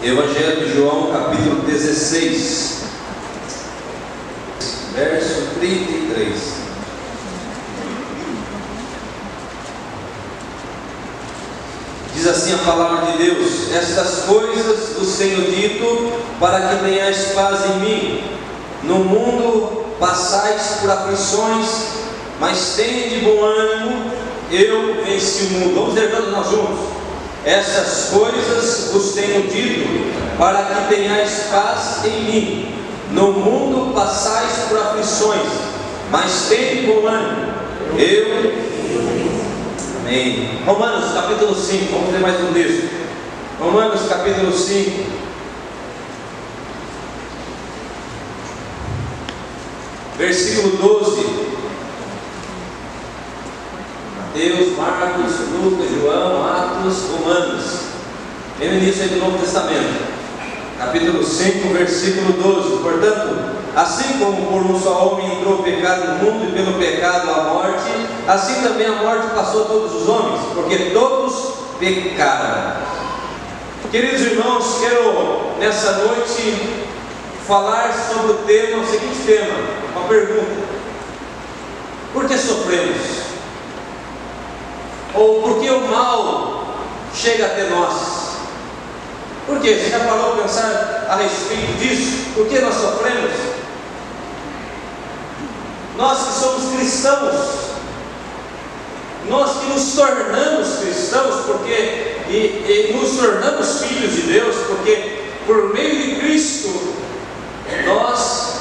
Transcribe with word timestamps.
Evangelho 0.00 0.64
de 0.64 0.76
João, 0.76 1.10
capítulo 1.10 1.62
16, 1.62 2.82
verso 4.94 5.42
33. 5.58 6.38
Diz 12.14 12.26
assim 12.28 12.54
a 12.54 12.58
palavra 12.58 13.10
de 13.10 13.18
Deus: 13.18 13.72
Estas 13.72 14.20
coisas 14.20 14.96
os 14.98 15.16
tenho 15.16 15.50
dito 15.50 16.12
para 16.38 16.60
que 16.60 16.84
tenhais 16.84 17.32
paz 17.34 17.58
em 17.66 17.78
mim. 17.80 18.24
No 18.84 19.00
mundo 19.00 19.84
passais 19.98 20.76
por 20.80 20.90
aflições, 20.90 21.66
mas 22.38 22.74
tende 22.76 23.18
bom 23.24 23.42
ânimo, 23.44 24.12
eu 24.48 25.04
venci 25.04 25.42
o 25.42 25.50
mundo. 25.50 25.74
Vamos 25.74 25.94
ler 25.94 26.12
todos 26.12 26.30
nós 26.30 26.50
juntos. 26.50 26.97
Essas 27.48 28.10
coisas 28.10 28.90
vos 28.92 29.12
tenho 29.14 29.48
dito 29.48 30.36
para 30.36 30.64
que 30.64 30.94
tenhais 30.94 31.44
paz 31.50 32.04
em 32.04 32.24
mim. 32.24 32.74
No 33.12 33.32
mundo 33.32 33.94
passais 33.94 34.66
por 34.68 34.76
aflições, 34.76 35.48
mas 36.10 36.48
tende 36.50 36.86
bom 36.86 37.06
ânimo. 37.06 37.54
Eu. 37.96 38.52
Amém. 40.00 40.60
Romanos 40.66 41.14
capítulo 41.14 41.54
5, 41.54 41.90
vamos 41.90 42.12
ler 42.12 42.20
mais 42.20 42.38
um 42.38 42.52
texto. 42.52 42.90
Romanos 43.58 44.02
capítulo 44.06 44.52
5. 44.52 45.06
Versículo 50.18 50.76
12. 50.76 51.57
Mateus, 54.28 54.76
Marcos, 54.76 55.32
Lucas, 55.54 55.90
João, 55.90 56.44
Atos, 56.44 56.96
Romanos. 57.10 57.80
Vem 58.58 58.76
início 58.76 59.04
aí 59.04 59.08
do 59.08 59.20
Novo 59.20 59.38
Testamento. 59.38 60.06
Capítulo 60.78 61.24
5, 61.24 61.68
versículo 61.72 62.32
12. 62.34 62.82
Portanto, 62.82 63.38
assim 63.74 64.18
como 64.18 64.46
por 64.48 64.70
um 64.70 64.78
só 64.78 65.08
homem 65.08 65.38
entrou 65.38 65.60
o 65.60 65.62
pecado 65.62 66.08
no 66.08 66.14
mundo 66.24 66.46
e 66.46 66.52
pelo 66.52 66.78
pecado 66.78 67.30
a 67.30 67.44
morte, 67.44 67.90
assim 68.26 68.62
também 68.62 68.86
a 68.86 69.02
morte 69.02 69.34
passou 69.34 69.62
a 69.62 69.66
todos 69.66 69.94
os 69.94 70.08
homens, 70.08 70.40
porque 70.54 70.90
todos 70.92 71.54
pecaram. 71.78 72.82
Queridos 73.90 74.20
irmãos, 74.20 74.78
quero 74.80 75.58
nessa 75.58 76.04
noite 76.04 76.84
falar 77.46 77.94
sobre 78.12 78.32
o 78.32 78.34
tema, 78.46 78.82
o 78.82 78.86
seguinte 78.86 79.20
tema, 79.24 79.54
uma 79.96 80.06
pergunta. 80.06 80.68
Por 82.12 82.28
que 82.28 82.36
sofremos? 82.36 83.17
Ou 85.18 85.42
por 85.42 85.60
que 85.60 85.68
o 85.68 85.80
mal 85.88 86.64
chega 87.12 87.46
até 87.46 87.68
nós? 87.70 88.18
Por 89.46 89.60
quê? 89.60 89.74
Você 89.74 89.90
já 89.90 89.98
parou 90.00 90.34
para 90.34 90.42
pensar 90.42 91.06
a 91.08 91.16
respeito 91.16 91.76
disso? 91.78 92.26
Por 92.34 92.46
que 92.46 92.60
nós 92.60 92.74
sofremos? 92.74 93.32
Nós 95.96 96.18
que 96.18 96.40
somos 96.40 96.76
cristãos, 96.76 97.34
nós 99.28 99.58
que 99.58 99.66
nos 99.66 99.92
tornamos 99.94 100.78
cristãos, 100.78 101.46
porque 101.46 102.16
e, 102.28 102.90
e 102.90 102.96
nos 102.96 103.16
tornamos 103.16 103.80
filhos 103.82 104.14
de 104.14 104.22
Deus, 104.22 104.54
porque 104.68 105.24
por 105.46 105.74
meio 105.74 105.96
de 105.96 106.20
Cristo 106.20 106.94
nós 107.86 108.60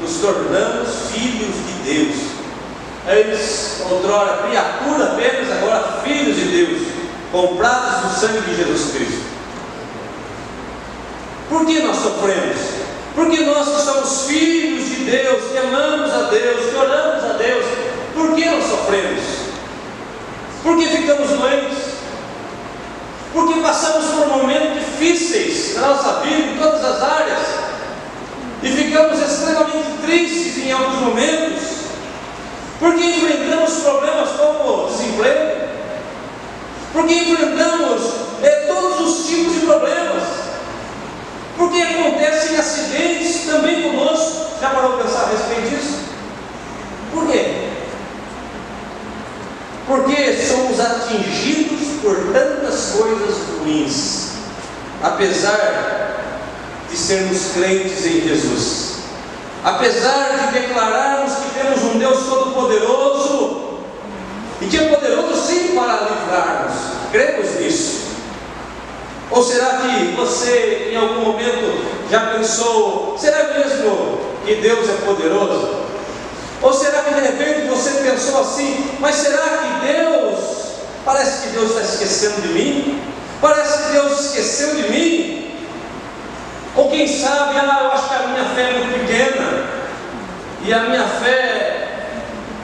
nos 0.00 0.16
tornamos 0.22 0.88
filhos 1.12 1.54
de 1.54 1.94
Deus. 1.94 2.37
Antes, 3.08 3.80
outrora, 3.90 4.42
criatura 4.46 5.04
apenas, 5.04 5.50
agora 5.50 6.02
filhos 6.04 6.36
de 6.36 6.44
Deus, 6.44 6.82
comprados 7.32 8.04
no 8.04 8.10
sangue 8.10 8.40
de 8.42 8.56
Jesus 8.56 8.92
Cristo. 8.92 9.22
Por 11.48 11.64
que 11.64 11.80
nós 11.80 11.96
sofremos? 11.96 12.58
Porque 13.14 13.40
nós 13.40 13.66
que 13.66 13.82
somos 13.82 14.26
filhos 14.26 14.84
de 14.90 15.04
Deus, 15.10 15.50
que 15.50 15.58
amamos 15.58 16.12
a 16.12 16.28
Deus, 16.30 16.70
que 16.70 16.76
oramos 16.76 17.24
a 17.24 17.32
Deus, 17.38 17.64
por 18.14 18.34
que 18.34 18.44
nós 18.44 18.64
sofremos? 18.64 19.24
Porque 20.62 20.86
ficamos 20.86 21.30
doentes? 21.30 21.78
Porque 23.32 23.60
passamos 23.60 24.04
por 24.06 24.26
momentos 24.28 24.74
difíceis 24.74 25.76
na 25.76 25.88
nossa 25.88 26.20
vida, 26.20 26.52
em 26.52 26.58
todas 26.58 26.84
as 26.84 27.02
áreas, 27.02 27.38
e 28.62 28.68
ficamos 28.70 29.18
extremamente 29.18 30.02
tristes 30.04 30.58
em 30.58 30.72
alguns 30.72 31.00
momentos, 31.00 31.77
porque 32.78 33.04
enfrentamos 33.04 33.72
problemas 33.82 34.28
como 34.30 34.86
desemprego, 34.88 35.68
porque 36.92 37.14
enfrentamos 37.14 38.02
é, 38.42 38.50
todos 38.66 39.00
os 39.00 39.26
tipos 39.26 39.54
de 39.54 39.60
problemas, 39.60 40.22
porque 41.56 41.82
acontecem 41.82 42.56
acidentes 42.56 43.46
também 43.46 43.82
conosco. 43.82 44.48
Já 44.60 44.70
parou 44.70 44.92
para 44.92 45.04
pensar 45.04 45.24
a 45.24 45.28
respeito 45.28 45.70
disso? 45.70 45.98
Por 47.12 47.26
quê? 47.26 47.68
Porque 49.86 50.46
somos 50.46 50.78
atingidos 50.78 52.00
por 52.02 52.32
tantas 52.32 52.92
coisas 52.96 53.36
ruins, 53.58 54.32
apesar 55.02 56.18
de 56.88 56.96
sermos 56.96 57.52
crentes 57.54 58.06
em 58.06 58.20
Jesus, 58.20 58.87
apesar 59.64 60.38
de 60.38 60.60
declararmos 60.60 61.32
que 61.34 61.58
temos 61.58 61.82
um 61.82 61.98
Deus 61.98 62.26
Todo-Poderoso 62.26 63.78
e 64.60 64.66
que 64.66 64.76
é 64.76 64.88
poderoso 64.88 65.46
sim 65.46 65.74
para 65.74 66.08
livrar-nos, 66.08 66.74
cremos 67.12 67.60
nisso. 67.60 68.08
Ou 69.30 69.42
será 69.42 69.78
que 69.78 70.14
você 70.16 70.88
em 70.92 70.96
algum 70.96 71.20
momento 71.20 72.08
já 72.10 72.32
pensou, 72.32 73.16
será 73.18 73.44
mesmo 73.54 74.18
que 74.44 74.56
Deus 74.56 74.88
é 74.88 75.04
poderoso? 75.04 75.88
Ou 76.60 76.72
será 76.72 77.02
que 77.02 77.14
de 77.14 77.20
repente 77.20 77.68
você 77.68 77.90
pensou 78.02 78.40
assim, 78.40 78.96
mas 78.98 79.14
será 79.16 79.38
que 79.38 79.86
Deus, 79.86 80.38
parece 81.04 81.42
que 81.42 81.48
Deus 81.50 81.70
está 81.70 81.82
esquecendo 81.82 82.42
de 82.42 82.48
mim? 82.48 83.02
Parece 83.40 83.84
que 83.84 83.92
Deus 83.92 84.20
esqueceu 84.20 84.74
de 84.74 84.90
mim? 84.90 85.47
Ou 86.78 86.88
quem 86.88 87.08
sabe, 87.08 87.58
ah, 87.58 87.80
eu 87.82 87.90
acho 87.90 88.08
que 88.08 88.14
a 88.14 88.26
minha 88.28 88.44
fé 88.54 88.62
é 88.62 88.78
muito 88.78 89.00
pequena, 89.00 89.64
e 90.64 90.72
a 90.72 90.78
minha 90.84 91.04
fé, 91.04 91.88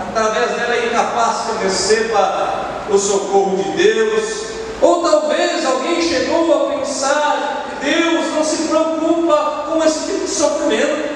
através 0.00 0.52
dela, 0.52 0.72
é 0.72 0.86
incapaz 0.86 1.46
que 1.46 1.50
eu 1.50 1.58
receba 1.58 2.60
o 2.88 2.96
socorro 2.96 3.56
de 3.56 3.70
Deus. 3.72 4.44
Ou 4.80 5.02
talvez 5.02 5.66
alguém 5.66 6.00
chegou 6.00 6.52
a 6.54 6.78
pensar 6.78 7.64
Deus 7.82 8.34
não 8.34 8.44
se 8.44 8.68
preocupa 8.68 9.64
com 9.68 9.82
esse 9.82 10.06
tipo 10.06 10.24
de 10.24 10.30
sofrimento. 10.30 11.14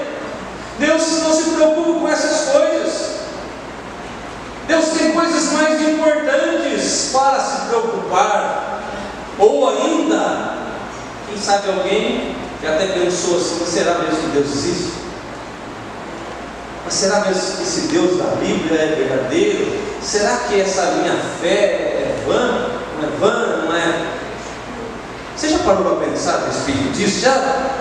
Deus 0.77 1.23
não 1.23 1.33
se 1.33 1.49
preocupa 1.51 1.99
com 2.01 2.07
essas 2.09 2.49
coisas. 2.49 3.09
Deus 4.67 4.85
tem 4.89 5.13
coisas 5.13 5.53
mais 5.53 5.81
importantes 5.81 7.11
para 7.13 7.39
se 7.39 7.67
preocupar. 7.69 8.81
Ou 9.39 9.69
ainda, 9.69 10.53
quem 11.27 11.41
sabe 11.41 11.69
alguém 11.69 12.35
que 12.59 12.67
até 12.67 12.87
pensou 12.87 13.37
assim, 13.37 13.65
será 13.65 13.99
mesmo 13.99 14.17
que 14.17 14.27
Deus 14.33 14.47
existe? 14.47 14.93
Mas 16.83 16.93
será 16.93 17.21
mesmo 17.21 17.57
que 17.57 17.63
esse 17.63 17.81
Deus 17.87 18.17
da 18.17 18.35
Bíblia 18.35 18.81
é 18.81 18.95
verdadeiro? 18.95 19.79
Será 20.01 20.37
que 20.47 20.59
essa 20.59 20.83
minha 20.97 21.15
fé 21.41 21.49
é 21.49 22.23
vã? 22.27 22.69
Não 22.97 23.07
é 23.07 23.11
vã? 23.19 23.65
Não 23.65 23.75
é? 23.75 24.07
Você 25.35 25.49
já 25.49 25.59
parou 25.59 25.83
para 25.83 26.07
pensar 26.07 26.35
a 26.35 26.45
respeito 26.47 26.91
disso? 26.91 27.21
Já 27.21 27.71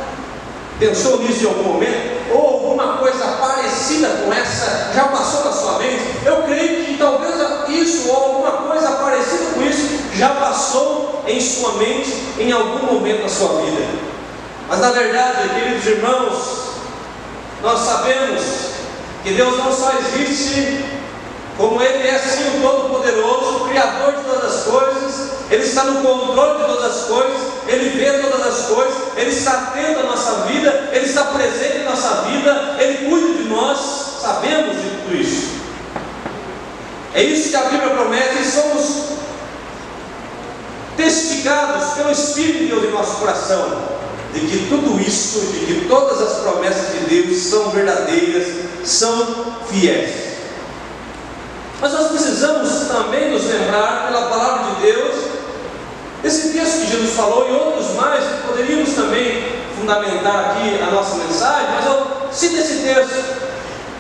pensou 0.79 1.19
nisso 1.21 1.45
em 1.45 1.49
algum 1.49 1.73
momento? 1.73 2.19
Ou 2.33 2.47
alguma 2.55 2.99
coisa 2.99 3.25
parecida 3.25 4.09
com 4.09 4.33
essa 4.33 4.93
já 4.95 5.05
passou 5.05 5.45
na 5.45 5.53
sua 5.53 5.79
mente? 5.79 6.03
Eu 6.25 6.43
creio 6.43 6.85
que 6.85 6.99
talvez 6.99 7.39
isso 7.69 8.09
ou 8.09 8.17
alguma 8.17 8.53
coisa 8.69 8.91
parecida 8.93 9.45
com 9.55 9.63
isso 9.63 9.99
já 10.15 10.31
passou 10.31 11.23
em 11.27 11.41
sua 11.41 11.75
mente 11.75 12.13
em 12.39 12.51
algum 12.53 12.95
momento 12.95 13.23
da 13.23 13.29
sua 13.29 13.61
vida. 13.63 13.78
Mas 14.69 14.81
na 14.81 14.91
verdade, 14.91 15.49
queridos 15.49 15.87
irmãos, 15.87 16.59
nós 17.63 17.81
sabemos 17.81 18.43
que 19.25 19.33
Deus 19.33 19.57
não 19.57 19.73
só 19.73 19.93
existe 19.95 20.85
como 21.57 21.83
Ele 21.83 22.07
é 22.07 22.19
sim 22.19 22.59
o 22.59 22.61
Todo-Poderoso, 22.61 23.65
Criador 23.69 24.13
de 24.13 24.25
todas 24.25 24.45
as 24.45 24.65
coisas, 24.65 25.31
Ele 25.51 25.65
está 25.65 25.85
no 25.85 26.03
controle 26.03 26.59
de 26.59 26.65
todas 26.67 26.85
as 26.85 27.05
coisas, 27.07 27.41
Ele 27.67 27.99
vê 27.99 28.19
todas 28.19 28.47
as 28.47 28.67
coisas, 28.67 28.95
Ele 29.17 29.31
está 29.31 29.53
atento 29.53 30.01
à 30.01 30.03
nossa 30.03 30.33
vida, 30.43 30.91
Ele 30.93 31.07
está 31.07 31.25
presente 31.25 31.79
em 31.79 31.85
nossa 31.85 32.23
vida, 32.27 32.77
Ele 32.79 33.09
cuida 33.09 33.43
de 33.43 33.49
nós, 33.49 33.79
sabemos 34.21 34.77
de 34.77 34.91
tudo 34.91 35.17
isso. 35.17 35.49
É 37.15 37.23
isso 37.23 37.49
que 37.49 37.57
a 37.57 37.63
Bíblia 37.63 37.89
promete 37.89 38.43
e 38.43 38.45
somos 38.45 39.19
testificados 40.95 41.95
pelo 41.95 42.13
Espírito 42.13 42.59
de 42.59 42.67
Deus 42.67 42.85
em 42.85 42.91
nosso 42.91 43.17
coração 43.17 43.98
de 44.35 44.41
que 44.41 44.67
tudo 44.69 45.01
isso, 45.01 45.41
de 45.53 45.67
que 45.67 45.87
todas 45.89 46.21
as 46.21 46.39
promessas 46.39 46.93
de 46.93 47.23
Deus 47.23 47.39
são 47.39 47.71
verdadeiras, 47.71 48.47
são 48.85 49.57
fiéis. 49.71 50.29
Mas 51.81 51.93
nós 51.93 52.09
precisamos 52.09 52.89
também 52.89 53.31
nos 53.31 53.45
lembrar, 53.45 54.09
pela 54.09 54.29
palavra 54.29 54.75
de 54.75 54.83
Deus, 54.83 55.15
Esse 56.25 56.53
texto 56.53 56.81
que 56.81 56.91
Jesus 56.91 57.13
falou 57.13 57.49
e 57.49 57.53
outros 57.53 57.95
mais, 57.95 58.25
poderíamos 58.45 58.93
também 58.95 59.45
fundamentar 59.79 60.51
aqui 60.51 60.83
a 60.83 60.91
nossa 60.91 61.15
mensagem, 61.15 61.69
mas 61.77 61.87
eu 61.87 62.07
cito 62.33 62.57
esse 62.57 62.83
texto. 62.83 63.49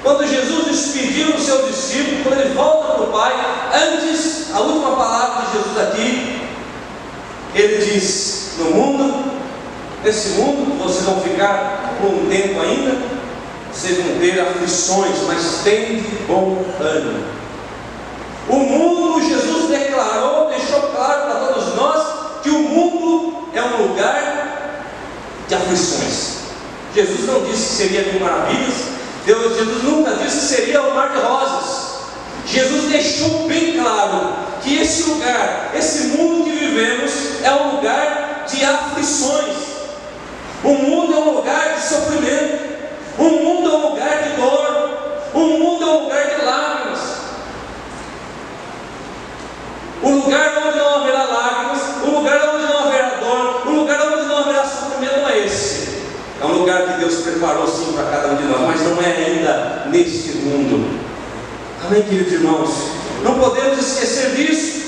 Quando 0.03 0.27
Jesus 0.27 0.65
despediu 0.67 1.35
o 1.35 1.41
seu 1.41 1.63
discípulo, 1.67 2.25
quando 2.25 2.41
ele 2.41 2.55
volta 2.55 2.95
para 2.95 3.03
o 3.05 3.07
Pai, 3.09 3.33
antes, 3.73 4.53
a 4.53 4.61
última 4.61 4.97
palavra 4.97 5.47
de 5.47 5.59
Jesus 5.59 5.79
aqui, 5.79 6.41
ele 7.55 7.85
diz: 7.85 8.53
No 8.59 8.71
mundo, 8.71 9.38
nesse 10.05 10.31
mundo, 10.31 10.79
vocês 10.83 11.05
vão 11.05 11.21
ficar 11.21 11.95
por 12.01 12.11
um 12.11 12.29
tempo 12.29 12.61
ainda, 12.61 12.97
vocês 13.73 13.99
vão 13.99 14.19
ter 14.19 14.41
aflições, 14.41 15.17
mas 15.27 15.63
tem 15.65 16.05
bom 16.27 16.65
ânimo. 16.81 17.25
O 18.49 18.57
mundo, 18.57 19.29
Jesus 19.29 19.69
declarou, 19.69 20.49
deixou 20.49 20.81
claro 20.81 21.23
para 21.23 21.47
todos 21.47 21.75
nós 21.75 22.07
que 22.43 22.51
o 22.51 22.59
mundo 22.61 23.49
é 23.55 23.63
um 23.63 23.89
lugar 23.89 24.95
de 25.47 25.55
aflições. 25.55 26.39
Jesus 26.95 27.27
não 27.27 27.45
disse 27.45 27.69
que 27.69 27.75
seria 27.75 28.13
mil 28.13 28.21
maravilhas, 28.21 28.99
Deus, 29.27 29.59
Jesus 29.59 29.83
nunca 29.83 30.15
disse 30.15 30.39
que 30.39 30.57
seria 30.57 30.83
um 30.83 30.95
mar 30.95 31.11
de 31.11 31.19
rosas. 31.19 31.99
Jesus 32.47 32.91
deixou 32.91 33.47
bem 33.47 33.77
claro 33.77 34.33
que 34.63 34.79
esse 34.79 35.03
lugar, 35.03 35.73
esse 35.75 36.09
mundo 36.09 36.45
que 36.45 36.51
vivemos, 36.51 37.13
é 37.43 37.53
um 37.53 37.77
lugar 37.77 38.47
de 38.49 38.65
aflições. 38.65 39.68
O 40.65 40.75
mundo 40.75 41.13
é 41.13 41.17
um 41.17 41.35
lugar 41.37 41.75
de 41.75 41.81
sofrimento. 41.81 42.69
O 43.19 43.25
mundo 43.25 43.71
é 43.71 43.75
um 43.75 43.91
lugar 43.91 44.23
de 44.23 44.31
dor. 44.31 44.99
O 45.35 45.39
mundo 45.39 45.83
é 45.83 45.87
um 45.87 46.03
lugar 46.05 46.25
de 46.27 46.45
lágrimas. 46.45 47.01
O 50.03 50.11
lugar 50.11 50.63
onde 50.67 50.79
não 50.79 50.95
haverá 50.97 51.25
lágrimas, 51.25 51.81
o 52.05 52.11
lugar 52.11 52.55
onde 52.55 52.65
não 52.65 52.79
haverá 52.79 53.09
dor, 53.21 53.67
o 53.67 53.71
lugar 53.71 54.01
onde 54.13 54.29
não 54.29 54.39
haverá 54.39 54.65
sofrimento 54.65 55.21
não 55.21 55.29
é 55.29 55.39
esse. 55.47 55.89
É 56.41 56.45
um 56.45 56.53
lugar 56.53 56.83
que 56.83 57.01
Deus 57.01 57.17
preparou 57.17 57.67
sim 57.67 57.93
para 57.93 58.05
cada 58.05 58.29
um 58.29 58.37
de 58.37 58.45
nós, 58.45 58.61
mas 58.61 58.81
não 58.83 59.03
é 59.03 59.07
ainda 59.07 59.87
neste 59.87 60.39
mundo. 60.39 60.99
Amém, 61.85 62.03
queridos 62.03 62.33
irmãos? 62.33 62.71
Não 63.23 63.39
podemos 63.39 63.79
esquecer 63.79 64.37
disso. 64.37 64.79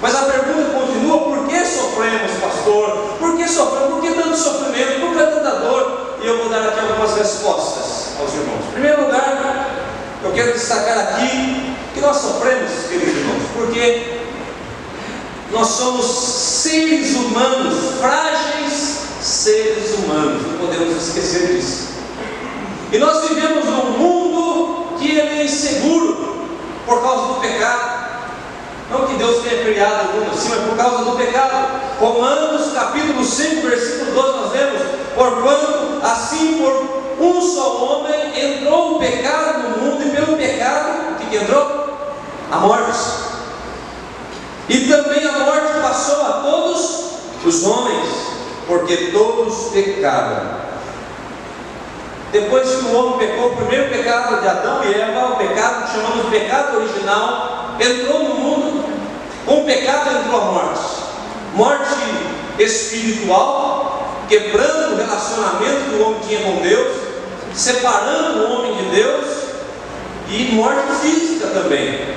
Mas 0.00 0.14
a 0.14 0.22
pergunta 0.22 0.70
continua: 0.70 1.18
por 1.20 1.35
que 1.60 1.66
sofremos, 1.66 2.32
pastor? 2.40 3.16
Por 3.18 3.36
que 3.36 3.48
sofremos? 3.48 3.94
Por 3.94 4.02
que 4.02 4.14
tanto 4.14 4.36
sofrimento? 4.36 5.00
Por 5.00 5.16
que 5.16 5.24
tanta 5.24 5.50
dor? 5.56 6.16
E 6.22 6.26
eu 6.26 6.38
vou 6.38 6.48
dar 6.48 6.68
aqui 6.68 6.80
algumas 6.80 7.16
respostas 7.16 8.18
aos 8.18 8.32
irmãos. 8.34 8.64
Em 8.68 8.72
primeiro 8.72 9.02
lugar, 9.02 9.70
eu 10.22 10.32
quero 10.32 10.52
destacar 10.52 10.98
aqui 10.98 11.74
que 11.94 12.00
nós 12.00 12.16
sofremos, 12.16 12.70
queridos 12.88 13.16
irmãos, 13.16 13.42
porque 13.54 14.20
nós 15.52 15.68
somos 15.68 16.06
seres 16.06 17.14
humanos, 17.14 18.00
frágeis 18.00 19.06
seres 19.26 19.94
humanos, 19.98 20.42
não 20.46 20.58
podemos 20.58 21.08
esquecer 21.08 21.48
disso. 21.48 21.88
E 22.92 22.98
nós 22.98 23.28
vivemos 23.28 23.64
num 23.64 23.98
mundo 23.98 24.96
que 24.98 25.10
ele 25.10 25.40
é 25.40 25.44
inseguro 25.44 26.46
por 26.86 27.02
causa 27.02 27.34
do 27.34 27.40
pecado. 27.40 28.06
Não 28.90 29.06
que 29.06 29.14
Deus 29.14 29.42
tenha 29.42 29.64
criado 29.64 30.14
mundo 30.14 30.30
assim, 30.32 30.48
mas 30.50 30.60
por 30.60 30.76
causa 30.76 31.04
do 31.04 31.16
pecado. 31.16 31.80
Romanos 31.98 32.72
capítulo 32.72 33.24
5, 33.24 33.66
versículo 33.66 34.12
12, 34.12 34.38
nós 34.38 34.52
vemos, 34.52 34.82
porquanto 35.14 36.06
assim 36.06 36.58
por 36.58 36.96
um 37.18 37.40
só 37.40 37.84
homem 37.84 38.38
entrou 38.38 38.96
o 38.96 38.98
pecado 38.98 39.70
no 39.70 39.78
mundo, 39.78 40.06
e 40.06 40.10
pelo 40.10 40.36
pecado, 40.36 41.12
o 41.12 41.14
que, 41.16 41.26
que 41.30 41.36
entrou? 41.36 41.86
A 42.52 42.56
morte. 42.58 43.26
E 44.68 44.88
também 44.88 45.26
a 45.26 45.38
morte 45.38 45.80
passou 45.80 46.20
a 46.22 46.32
todos 46.42 47.06
os 47.44 47.64
homens, 47.64 48.08
porque 48.66 49.10
todos 49.12 49.70
pecaram. 49.72 50.66
Depois 52.32 52.68
que 52.68 52.84
o 52.84 52.94
homem 52.94 53.18
pecou, 53.18 53.52
o 53.52 53.56
primeiro 53.56 53.88
pecado 53.88 54.40
de 54.40 54.48
Adão 54.48 54.84
e 54.84 54.92
Eva, 54.92 55.32
o 55.32 55.36
pecado 55.36 55.86
que 55.86 55.92
chamamos 55.92 56.24
de 56.24 56.30
pecado 56.30 56.76
original, 56.78 57.76
entrou 57.80 58.24
no 58.24 58.35
com 59.46 59.60
o 59.60 59.64
pecado 59.64 60.10
entrou 60.10 60.40
a 60.40 60.44
morte. 60.46 60.80
Morte 61.54 61.94
espiritual, 62.58 64.24
quebrando 64.28 64.94
o 64.94 64.96
relacionamento 64.96 65.88
que 65.88 65.94
o 65.94 66.06
homem 66.06 66.20
tinha 66.26 66.40
com 66.40 66.62
Deus, 66.62 66.96
separando 67.54 68.40
o 68.40 68.52
homem 68.52 68.74
de 68.74 68.96
Deus, 68.96 69.26
e 70.28 70.52
morte 70.52 70.92
física 71.00 71.46
também. 71.54 72.16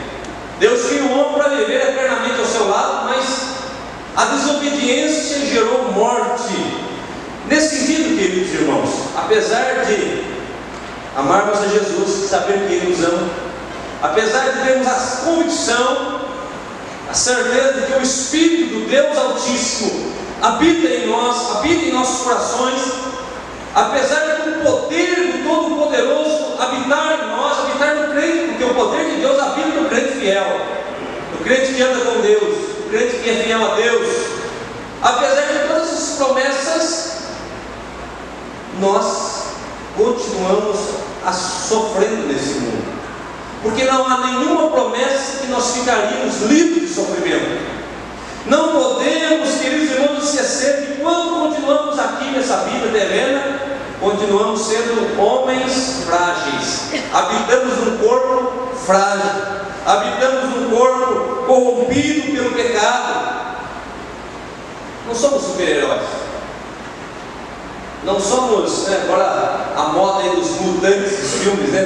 Deus 0.59 0.87
criou 0.87 1.07
o 1.07 1.19
homem 1.19 1.33
para 1.35 1.55
viver 1.55 1.89
eternamente 1.89 2.39
ao 2.39 2.45
seu 2.45 2.67
lado, 2.67 3.05
mas 3.05 3.49
a 4.15 4.25
desobediência 4.25 5.45
gerou 5.45 5.91
morte. 5.91 6.53
Nesse 7.47 7.77
sentido, 7.77 8.17
queridos 8.17 8.53
irmãos, 8.53 8.89
apesar 9.15 9.85
de 9.85 10.23
amarmos 11.15 11.59
a 11.59 11.67
Jesus, 11.67 12.29
saber 12.29 12.67
que 12.67 12.73
Ele 12.73 12.89
nos 12.89 13.03
ama, 13.03 13.29
apesar 14.01 14.49
de 14.49 14.63
termos 14.63 14.87
a 14.87 15.25
convicção, 15.25 16.18
a 17.09 17.13
certeza 17.13 17.73
de 17.73 17.87
que 17.87 17.99
o 17.99 18.03
Espírito 18.03 18.79
do 18.79 18.87
Deus 18.87 19.17
Altíssimo 19.17 20.13
habita 20.41 20.87
em 20.87 21.07
nós, 21.07 21.57
habita 21.57 21.85
em 21.85 21.91
nossos 21.91 22.23
corações, 22.23 22.81
apesar 23.73 24.19
de 24.19 24.49
o 24.49 24.61
poder 24.63 25.15
do 25.15 25.43
Todo-Poderoso 25.47 26.61
habitar 26.61 27.19
em 27.19 27.27
nós, 27.35 27.59
habitar 27.59 27.95
no 27.95 28.13
crente, 28.13 28.49
porque 28.49 28.63
o 28.63 28.75
poder 28.75 29.05
de 29.09 29.21
Deus 29.21 29.39
habita 29.39 29.67
no 29.69 29.89
crente 29.89 30.19
fiel, 30.19 30.61
no 31.33 31.43
crente 31.43 31.73
que 31.73 31.81
anda 31.81 32.05
com 32.05 32.21
Deus, 32.21 32.57
no 32.77 32.89
crente 32.91 33.15
que 33.17 33.29
é 33.29 33.43
fiel 33.43 33.71
a 33.71 33.75
Deus, 33.75 34.07
apesar 35.01 35.41
de 35.41 35.67
todas 35.67 35.91
essas 35.91 36.15
promessas, 36.17 37.13
nós 38.79 39.45
continuamos 39.97 40.77
a 41.25 41.33
sofrendo 41.33 42.27
nesse 42.27 42.59
mundo. 42.59 42.88
Porque 43.61 43.83
não 43.83 44.05
há 44.05 44.17
nenhuma 44.19 44.69
promessa 44.69 45.39
que 45.41 45.47
nós 45.47 45.75
ficaríamos 45.75 46.41
livres 46.43 46.89
de 46.89 46.95
sofrimento. 46.95 47.69
Não 48.45 48.69
podemos, 48.69 49.55
queridos 49.61 49.91
irmãos, 49.91 50.23
esquecer 50.23 50.85
que 50.85 51.01
quando 51.01 51.41
continuamos 51.41 51.99
aqui 51.99 52.31
nessa 52.31 52.57
vida 52.63 52.87
terrena, 52.87 53.59
continuamos 53.99 54.61
sendo 54.61 55.21
homens 55.21 56.03
frágeis. 56.05 56.89
Habitamos 57.13 57.77
num 57.79 57.97
corpo 57.97 58.75
frágil. 58.85 59.59
Habitamos 59.85 60.55
num 60.55 60.69
corpo 60.69 61.45
corrompido 61.45 62.31
pelo 62.33 62.51
pecado. 62.51 63.29
Não 65.05 65.15
somos 65.15 65.43
super-heróis. 65.43 66.01
Não 68.05 68.19
somos, 68.19 68.87
né, 68.87 69.01
agora 69.03 69.73
a 69.75 69.83
moda 69.89 70.29
dos 70.29 70.51
mutantes, 70.61 71.17
dos 71.19 71.31
filmes, 71.41 71.69
né, 71.71 71.83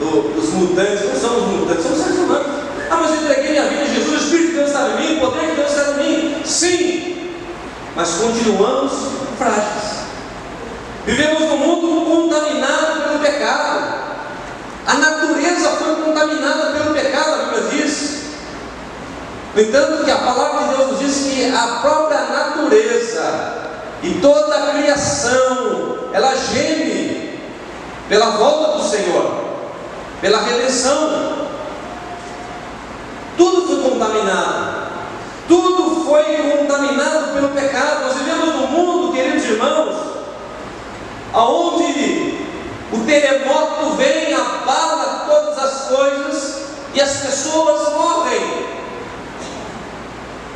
do, 0.00 0.06
do, 0.06 0.40
dos 0.40 0.50
mutantes, 0.50 1.04
não 1.04 1.20
somos 1.20 1.60
mutantes, 1.60 1.84
somos 1.84 1.98
seres 1.98 2.18
humanos. 2.18 2.46
Ah, 2.90 2.96
mas 3.00 3.10
eu 3.10 3.22
entreguei 3.22 3.50
minha 3.50 3.68
vida 3.68 3.82
a 3.82 3.84
Jesus, 3.84 4.08
o 4.08 4.24
Espírito 4.24 4.48
de 4.48 4.56
Deus 4.56 4.70
está 4.70 4.88
em 4.88 4.96
mim, 4.96 5.16
o 5.16 5.20
poder 5.20 5.50
de 5.50 5.56
Deus 5.56 5.70
está 5.70 5.90
em 5.90 5.96
mim. 5.96 6.42
Sim, 6.44 7.32
mas 7.94 8.10
continuamos 8.14 8.92
frágeis. 9.38 10.00
Vivemos 11.06 11.40
num 11.40 11.56
mundo 11.56 12.10
contaminado 12.10 13.02
pelo 13.02 13.18
pecado. 13.20 14.00
A 14.86 14.94
natureza 14.94 15.68
foi 15.70 15.94
contaminada 15.96 16.72
pelo 16.72 16.94
pecado, 16.94 17.34
a 17.34 17.44
Bíblia 17.44 17.62
diz. 17.70 18.20
No 19.54 19.62
entanto, 19.62 20.04
que 20.04 20.10
a 20.10 20.16
palavra 20.16 20.68
de 20.68 20.76
Deus 20.76 20.90
nos 20.90 21.00
diz 21.00 21.16
que 21.26 21.52
a 21.54 21.78
própria 21.80 22.20
natureza 22.20 23.60
e 24.02 24.14
toda 24.20 24.56
a 24.56 24.74
criação, 24.74 25.98
ela 26.12 26.34
geme 26.34 27.38
pela 28.08 28.30
volta 28.30 28.78
do 28.78 28.88
Senhor, 28.88 29.49
pela 30.20 30.42
redenção. 30.42 31.48
Tudo 33.36 33.66
foi 33.66 33.90
contaminado. 33.90 34.90
Tudo 35.48 36.04
foi 36.04 36.24
contaminado 36.58 37.32
pelo 37.32 37.48
pecado. 37.48 38.04
Nós 38.04 38.18
vivemos 38.18 38.54
num 38.54 38.66
mundo, 38.66 39.12
queridos 39.12 39.44
irmãos, 39.44 39.96
aonde 41.32 42.38
o 42.92 42.98
terremoto 43.06 43.96
vem, 43.96 44.34
abala 44.34 45.26
todas 45.28 45.58
as 45.58 45.88
coisas 45.88 46.60
e 46.94 47.00
as 47.00 47.16
pessoas 47.18 47.92
morrem. 47.94 48.66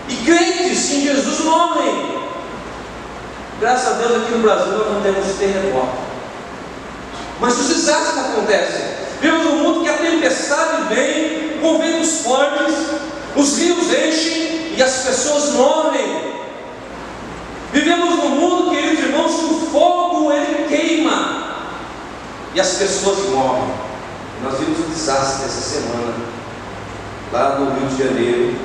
E 0.09 0.17
crentes 0.17 0.91
em 0.91 1.03
Jesus 1.03 1.41
morrem. 1.41 2.23
Graças 3.61 3.89
a 3.89 3.93
Deus 3.93 4.23
aqui 4.23 4.33
no 4.33 4.43
Brasil 4.43 4.73
nós 4.73 4.93
não 4.93 5.01
temos 5.01 5.39
terremoto. 5.39 6.05
Mas 7.41 7.59
os 7.59 7.69
desastres 7.69 8.19
acontecem. 8.19 9.05
Vemos 9.21 9.47
um 9.47 9.57
mundo 9.57 9.83
que 9.83 9.89
a 9.89 9.97
tempestade 9.97 10.95
ventos 11.73 12.21
fortes, 12.21 12.75
os 13.37 13.59
rios 13.59 13.87
enchem 13.93 14.75
e 14.77 14.83
as 14.83 15.05
pessoas 15.05 15.51
morrem. 15.51 16.35
Vivemos 17.73 18.17
num 18.17 18.29
mundo, 18.31 18.71
queridos 18.71 19.05
irmãos, 19.05 19.35
que 19.35 19.45
o 19.47 19.69
fogo 19.73 20.33
ele 20.33 20.69
queima 20.69 21.45
e 22.55 22.61
as 22.61 22.75
pessoas 22.75 23.19
morrem. 23.31 23.75
Nós 24.43 24.59
vimos 24.59 24.79
um 24.79 24.91
desastre 24.91 25.47
essa 25.47 25.61
semana, 25.61 26.15
lá 27.33 27.59
no 27.59 27.81
Rio 27.81 27.89
de 27.89 28.05
Janeiro, 28.05 28.57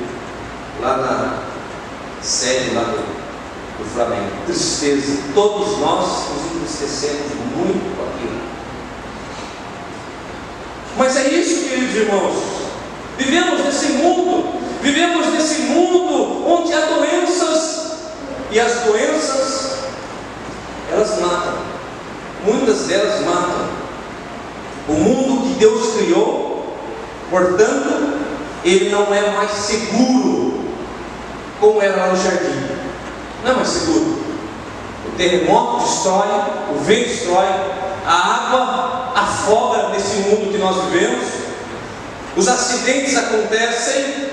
lá 0.81 0.97
na 0.97 1.49
sede 2.21 2.75
lá 2.75 2.81
do, 2.81 2.97
do 3.77 3.89
Flamengo. 3.93 4.29
Tristeza. 4.45 5.23
Todos 5.33 5.77
nós 5.79 6.05
nos 6.29 6.55
entristecemos 6.55 7.31
muito 7.55 7.97
com 7.97 8.03
aquilo. 8.03 8.41
Mas 10.97 11.15
é 11.15 11.29
isso, 11.29 11.67
queridos 11.67 11.95
irmãos. 11.95 12.58
Vivemos 13.19 13.65
nesse 13.65 13.87
mundo, 13.93 14.61
vivemos 14.81 15.27
nesse 15.27 15.63
mundo 15.63 16.49
onde 16.49 16.73
há 16.73 16.79
doenças, 16.85 17.79
e 18.49 18.57
as 18.57 18.79
doenças, 18.79 19.79
elas 20.89 21.19
matam. 21.19 21.53
Muitas 22.45 22.87
delas 22.87 23.21
matam. 23.25 23.67
O 24.87 24.93
mundo 24.93 25.49
que 25.49 25.59
Deus 25.59 25.97
criou, 25.97 26.77
portanto, 27.29 28.19
ele 28.63 28.89
não 28.89 29.13
é 29.13 29.29
mais 29.31 29.51
seguro 29.51 30.61
como 31.59 31.81
era 31.81 32.07
no 32.07 32.15
jardim. 32.15 32.69
Não 33.43 33.51
é 33.51 33.55
mais 33.55 33.67
seguro. 33.67 34.23
O 35.05 35.11
terremoto 35.17 35.83
destrói, 35.83 36.27
o 36.73 36.79
vento 36.79 37.09
destrói, 37.09 37.47
a 38.05 38.13
água 38.13 39.11
afoga 39.13 39.89
nesse 39.89 40.21
mundo 40.21 40.51
que 40.51 40.57
nós 40.57 40.85
vivemos, 40.85 41.48
os 42.39 42.47
acidentes 42.47 43.17
acontecem, 43.17 44.29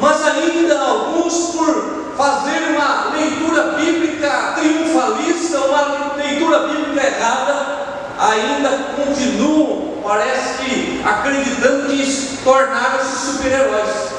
mas 0.00 0.26
ainda 0.26 0.76
alguns 0.80 1.34
por 1.52 2.14
fazer 2.16 2.74
uma 2.74 3.12
leitura 3.16 3.62
bíblica 3.78 4.54
triunfalista, 4.56 5.60
uma 5.60 6.14
leitura 6.16 6.66
bíblica 6.66 7.06
errada, 7.06 7.78
ainda 8.18 8.70
continuam, 8.96 10.02
parece 10.02 10.64
que 10.64 11.02
acreditando 11.04 11.86
que 11.88 12.38
tornaram-se 12.42 13.26
super-heróis 13.26 14.12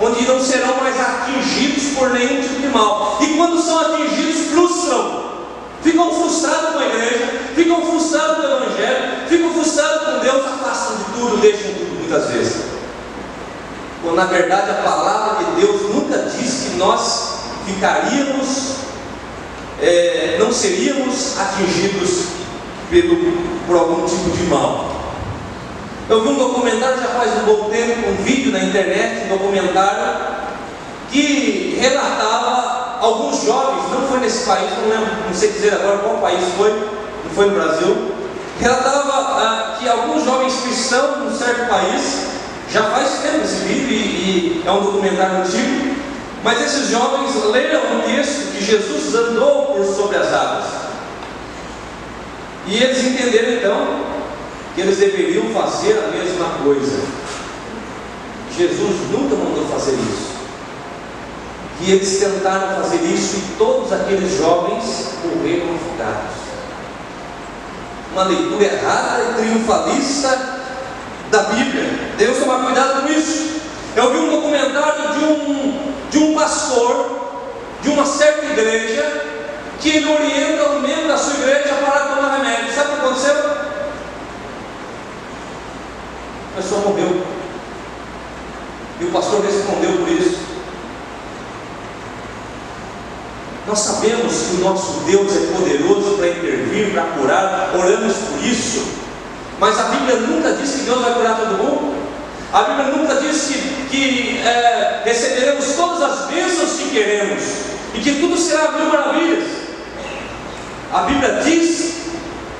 onde 0.00 0.26
não 0.26 0.40
serão 0.40 0.76
mais 0.76 0.94
atingidos 0.98 1.98
por 1.98 2.10
nenhum 2.10 2.40
tipo 2.40 2.60
de 2.60 2.68
mal. 2.68 3.18
E 3.20 3.34
quando 3.36 3.60
são 3.60 3.80
atingidos, 3.80 4.52
frustram. 4.52 5.28
Ficam 5.82 6.12
frustrados 6.12 6.70
com 6.70 6.78
a 6.78 6.86
igreja, 6.86 7.26
ficam 7.54 7.82
frustrados 7.84 8.36
com 8.36 8.42
o 8.42 8.56
Evangelho, 8.56 9.28
ficam 9.28 9.52
frustrados 9.54 10.06
com 10.06 10.18
Deus, 10.20 10.44
deixam 11.40 11.72
tudo 11.74 11.98
muitas 12.00 12.30
vezes. 12.30 12.64
Quando 14.02 14.16
na 14.16 14.26
verdade 14.26 14.70
a 14.70 14.74
palavra 14.74 15.44
de 15.44 15.60
Deus 15.60 15.82
nunca 15.94 16.18
diz 16.18 16.64
que 16.64 16.76
nós 16.76 17.38
ficaríamos, 17.66 18.74
é, 19.80 20.36
não 20.38 20.52
seríamos 20.52 21.38
atingidos 21.38 22.24
pelo, 22.90 23.16
por 23.66 23.76
algum 23.76 24.06
tipo 24.06 24.30
de 24.30 24.44
mal. 24.44 24.98
Eu 26.08 26.22
vi 26.22 26.28
um 26.28 26.38
documentário 26.38 27.00
já 27.00 27.08
faz 27.08 27.30
um 27.42 27.44
bom 27.44 27.68
tempo, 27.68 28.08
um 28.08 28.22
vídeo 28.22 28.50
na 28.50 28.60
internet, 28.60 29.26
um 29.26 29.36
documentário 29.36 30.38
que 31.10 31.76
relatava 31.78 32.98
alguns 33.00 33.44
jovens, 33.44 33.90
não 33.92 34.08
foi 34.08 34.20
nesse 34.20 34.44
país, 34.44 34.70
não 34.82 34.88
lembro, 34.88 35.14
não 35.26 35.34
sei 35.34 35.52
dizer 35.52 35.74
agora 35.74 35.98
qual 35.98 36.18
país 36.18 36.40
foi, 36.56 36.70
não 36.70 37.30
foi 37.34 37.46
no 37.46 37.54
Brasil, 37.54 38.12
relatava 38.60 39.12
ah, 39.12 39.76
que 39.78 39.88
alguns 39.88 40.24
jovens 40.24 40.54
cristãos 40.62 41.18
num 41.18 41.36
certo 41.36 41.68
país, 41.68 42.26
já 42.70 42.82
faz 42.84 43.20
tempo 43.22 43.44
esse 43.44 43.64
vídeo 43.64 43.90
e, 43.90 44.62
e 44.62 44.62
é 44.66 44.70
um 44.72 44.82
documentário 44.82 45.38
antigo, 45.38 45.96
mas 46.42 46.60
esses 46.62 46.88
jovens 46.90 47.34
leram 47.46 47.80
um 47.96 48.00
texto 48.02 48.52
que 48.52 48.64
Jesus 48.64 49.14
andou 49.14 49.66
por 49.66 49.84
sobre 49.84 50.16
as 50.16 50.32
águas. 50.32 50.64
E 52.66 52.82
eles 52.82 53.04
entenderam 53.04 53.52
então 53.54 54.00
que 54.74 54.80
eles 54.82 54.98
deveriam 54.98 55.44
fazer 55.50 55.98
a 55.98 56.08
mesma 56.08 56.46
coisa. 56.62 57.00
Jesus 58.56 59.10
nunca 59.10 59.34
mandou 59.36 59.66
fazer 59.66 59.92
isso. 59.92 60.38
E 61.80 61.92
eles 61.92 62.18
tentaram 62.18 62.82
fazer 62.82 63.02
isso 63.04 63.36
e 63.36 63.56
todos 63.56 63.92
aqueles 63.92 64.36
jovens 64.36 65.14
morreram 65.24 65.74
afogados. 65.76 66.47
Uma 68.18 68.26
leitura 68.26 68.64
errada 68.64 69.22
e 69.22 69.34
triunfalista 69.34 70.36
da 71.30 71.42
Bíblia. 71.44 71.84
Deus 72.18 72.38
tomar 72.38 72.64
cuidado 72.64 73.02
com 73.02 73.12
isso. 73.12 73.60
Eu 73.94 74.10
vi 74.10 74.18
um 74.18 74.30
documentário 74.30 75.12
de 75.16 75.24
um, 75.24 75.92
de 76.10 76.18
um 76.18 76.34
pastor 76.34 77.28
de 77.80 77.90
uma 77.90 78.04
certa 78.04 78.44
igreja 78.44 79.22
que 79.78 79.88
ele 79.90 80.12
orienta 80.12 80.70
um 80.70 80.80
membro 80.80 81.06
da 81.06 81.16
sua 81.16 81.34
igreja 81.34 81.74
para 81.74 82.16
tomar 82.16 82.38
remédio. 82.38 82.74
Sabe 82.74 82.88
o 82.88 82.94
que 82.94 83.00
aconteceu? 83.06 83.34
a 86.52 86.60
pessoa 86.60 86.80
morreu. 86.80 87.22
E 89.00 89.04
o 89.04 89.12
pastor 89.12 89.44
respondeu 89.44 89.92
por 89.92 90.08
isso. 90.08 90.40
Nós 93.64 93.78
sabemos 93.78 94.32
que 94.32 94.56
o 94.56 94.60
nosso 94.64 95.04
Deus 95.06 95.30
é 95.36 95.52
poderoso 95.56 96.16
para 96.16 96.26
para 96.86 97.02
curar, 97.02 97.70
oramos 97.74 98.14
por 98.14 98.44
isso. 98.44 98.86
Mas 99.60 99.78
a 99.78 99.84
Bíblia 99.84 100.16
nunca 100.16 100.52
diz 100.52 100.70
que 100.70 100.82
Deus 100.82 101.00
vai 101.00 101.14
curar 101.14 101.36
todo 101.36 101.58
mundo. 101.58 101.94
A 102.52 102.62
Bíblia 102.62 102.96
nunca 102.96 103.14
diz 103.16 103.48
que, 103.48 103.86
que 103.90 104.38
é, 104.38 105.02
receberemos 105.04 105.72
todas 105.74 106.02
as 106.02 106.26
bênçãos 106.28 106.78
que 106.78 106.90
queremos 106.90 107.42
e 107.94 108.00
que 108.00 108.20
tudo 108.20 108.36
será 108.36 108.72
mil 108.72 108.86
maravilhas. 108.86 109.44
A 110.92 111.00
Bíblia 111.00 111.40
diz 111.44 111.96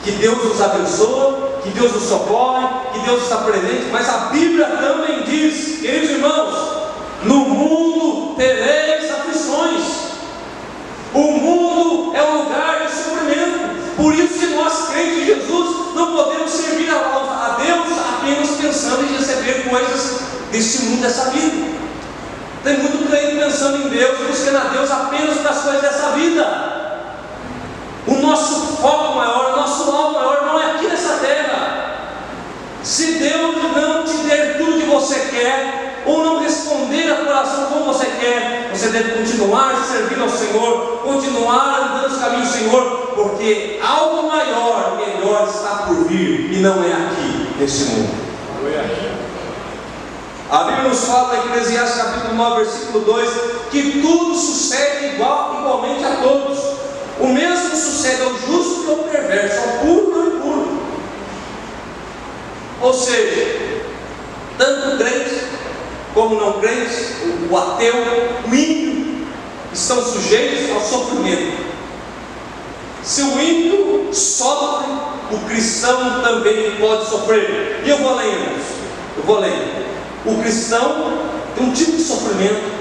que 0.05 0.11
Deus 0.13 0.45
nos 0.45 0.61
abençoa, 0.61 1.61
que 1.63 1.71
Deus 1.71 1.93
nos 1.93 2.05
socorre, 2.05 2.67
que 2.93 3.01
Deus 3.01 3.23
está 3.23 3.39
presente, 3.39 3.87
mas 3.91 4.09
a 4.09 4.19
Bíblia 4.33 4.67
também 4.67 5.23
diz, 5.23 5.81
queridos 5.81 6.11
irmãos, 6.11 6.55
no 7.23 7.37
mundo 7.37 8.35
tereis 8.37 9.11
aflições. 9.11 9.83
O 11.15 11.21
mundo 11.21 12.17
é 12.17 12.23
um 12.23 12.43
lugar. 12.43 12.68
Por 13.99 14.15
isso 14.15 14.39
que 14.39 14.47
nós, 14.55 14.91
crentes 14.91 15.19
em 15.19 15.27
Jesus, 15.27 15.95
não 15.97 16.13
podemos 16.15 16.53
servir 16.53 16.89
a 16.89 17.57
Deus 17.61 17.99
apenas 17.99 18.51
pensando 18.51 19.03
em 19.03 19.19
receber 19.19 19.69
coisas 19.69 20.21
deste 20.53 20.83
mundo, 20.85 21.03
dessa 21.03 21.31
vida. 21.31 21.77
Tem 22.63 22.79
muito 22.79 23.11
crente 23.11 23.37
pensando 23.37 23.79
em 23.79 23.89
Deus, 23.89 24.19
buscando 24.19 24.59
a 24.59 24.65
Deus 24.69 24.89
apenas 24.89 25.43
das 25.43 25.63
coisas 25.63 25.83
dessa 25.83 26.11
vida. 26.11 26.69
O 28.07 28.15
nosso 28.21 28.77
foco 28.77 29.17
maior, 29.17 29.55
o 29.55 29.57
nosso 29.57 29.91
alvo 29.91 30.15
maior 30.15 30.47
não 30.47 30.61
é 30.61 30.77
aqui 30.77 30.87
nessa 30.87 31.15
terra. 31.15 31.97
Se 32.85 33.15
Deus 33.15 33.57
não 33.75 34.05
te 34.05 34.17
der 34.19 34.59
tudo 34.59 34.79
que 34.79 34.87
você 34.87 35.19
quer, 35.33 35.88
ou 36.07 36.25
não 36.25 36.41
responder 36.41 37.11
a 37.11 37.25
coração 37.25 37.67
como 37.67 37.85
você 37.87 38.07
quer, 38.21 38.71
você 38.73 38.89
deve 38.89 39.13
continuar 39.13 39.85
servindo 39.85 40.23
ao 40.23 40.29
Senhor, 40.29 41.01
continuar 41.03 41.81
andando 41.83 42.09
nos 42.09 42.19
caminhos 42.19 42.49
do 42.49 42.55
Senhor, 42.55 43.13
porque 43.15 43.81
algo 43.83 44.29
maior, 44.29 44.97
melhor 44.97 45.49
está 45.49 45.85
por 45.87 46.05
vir, 46.05 46.53
e 46.53 46.57
não 46.59 46.83
é 46.83 46.93
aqui, 46.93 47.49
nesse 47.59 47.85
mundo. 47.85 48.29
A 50.51 50.65
Bíblia 50.65 50.89
nos 50.89 51.05
fala 51.05 51.37
em 51.37 51.51
Eclesiastes 51.51 52.03
capítulo 52.03 52.35
9, 52.35 52.65
versículo 52.65 53.05
2, 53.05 53.31
que 53.71 54.01
tudo 54.01 54.35
sucede 54.35 55.15
igual, 55.15 55.59
igualmente 55.61 56.05
a 56.05 56.17
todos. 56.23 56.59
O 57.21 57.27
mesmo 57.27 57.77
sucede 57.77 58.23
ao 58.23 58.31
justo 58.31 58.85
que 58.85 58.91
ao 58.91 58.97
perverso, 58.97 59.61
ao 59.61 59.79
puro 59.81 60.13
e 60.15 60.21
ao 60.21 60.27
impuro. 60.37 60.83
Ou 62.81 62.95
seja, 62.95 63.83
tanto 64.57 64.97
crentes 64.97 65.39
como 66.15 66.41
não 66.41 66.55
crentes, 66.61 67.17
o 67.51 67.57
ateu, 67.57 67.95
o 68.51 68.55
ímpio, 68.55 69.27
estão 69.73 70.03
sujeitos 70.03 70.71
ao 70.75 70.81
sofrimento. 70.81 71.69
Se 73.03 73.23
o 73.23 73.41
ímpio 73.41 74.11
sofre, 74.13 74.93
o 75.31 75.39
cristão 75.49 76.21
também 76.23 76.77
pode 76.79 77.09
sofrer. 77.09 77.83
E 77.85 77.89
eu 77.89 77.99
vou 77.99 78.11
além, 78.11 78.33
irmãos. 78.33 78.65
Eu 79.17 79.23
vou 79.23 79.37
além. 79.39 79.89
O 80.25 80.43
cristão 80.43 81.19
tem 81.55 81.67
um 81.67 81.73
tipo 81.73 81.93
de 81.93 82.03
sofrimento 82.03 82.79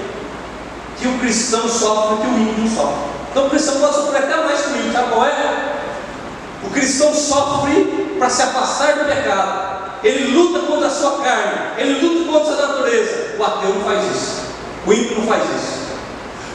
que 1.00 1.08
o 1.08 1.18
cristão 1.18 1.68
sofre 1.68 2.18
que 2.18 2.26
o 2.26 2.38
ímpio 2.38 2.64
não 2.64 2.68
sofre. 2.68 3.08
Então 3.30 3.46
o 3.46 3.50
cristão 3.50 3.80
pode 3.80 3.94
sofrer 3.94 4.24
até 4.24 4.36
mais 4.36 4.60
que 4.60 4.72
o 4.72 4.76
ímpio, 4.76 4.92
sabe 4.92 5.08
qual 5.10 5.26
é? 5.26 5.74
O 6.64 6.70
cristão 6.70 7.14
sofre 7.14 8.16
para 8.18 8.28
se 8.28 8.42
afastar 8.42 8.98
do 8.98 9.04
pecado. 9.04 9.78
Ele 10.02 10.34
luta 10.34 10.60
contra 10.60 10.88
a 10.88 10.90
sua 10.90 11.22
carne, 11.22 11.72
ele 11.78 12.00
luta 12.00 12.32
contra 12.32 12.52
a 12.52 12.56
sua 12.56 12.66
natureza. 12.68 13.36
O 13.38 13.44
ateu 13.44 13.74
não 13.74 13.84
faz 13.84 14.16
isso. 14.16 14.37
O 14.88 14.92
ímpio 14.92 15.18
não 15.18 15.26
faz 15.26 15.44
isso. 15.44 15.88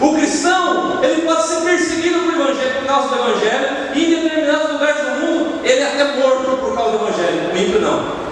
O 0.01 0.13
cristão, 0.15 1.01
ele 1.03 1.21
pode 1.21 1.47
ser 1.47 1.61
perseguido 1.61 2.19
por, 2.19 2.33
evangelho, 2.33 2.75
por 2.79 2.87
causa 2.87 3.07
do 3.09 3.15
Evangelho, 3.15 3.67
e 3.93 4.03
em 4.03 4.21
determinados 4.21 4.71
lugares 4.73 5.01
do 5.01 5.11
mundo, 5.21 5.61
ele 5.63 5.79
é 5.79 5.87
até 5.87 6.19
morto 6.19 6.57
por 6.57 6.75
causa 6.75 6.97
do 6.97 7.07
Evangelho. 7.07 7.53
O 7.53 7.57
ímpio 7.57 7.79
não. 7.79 8.23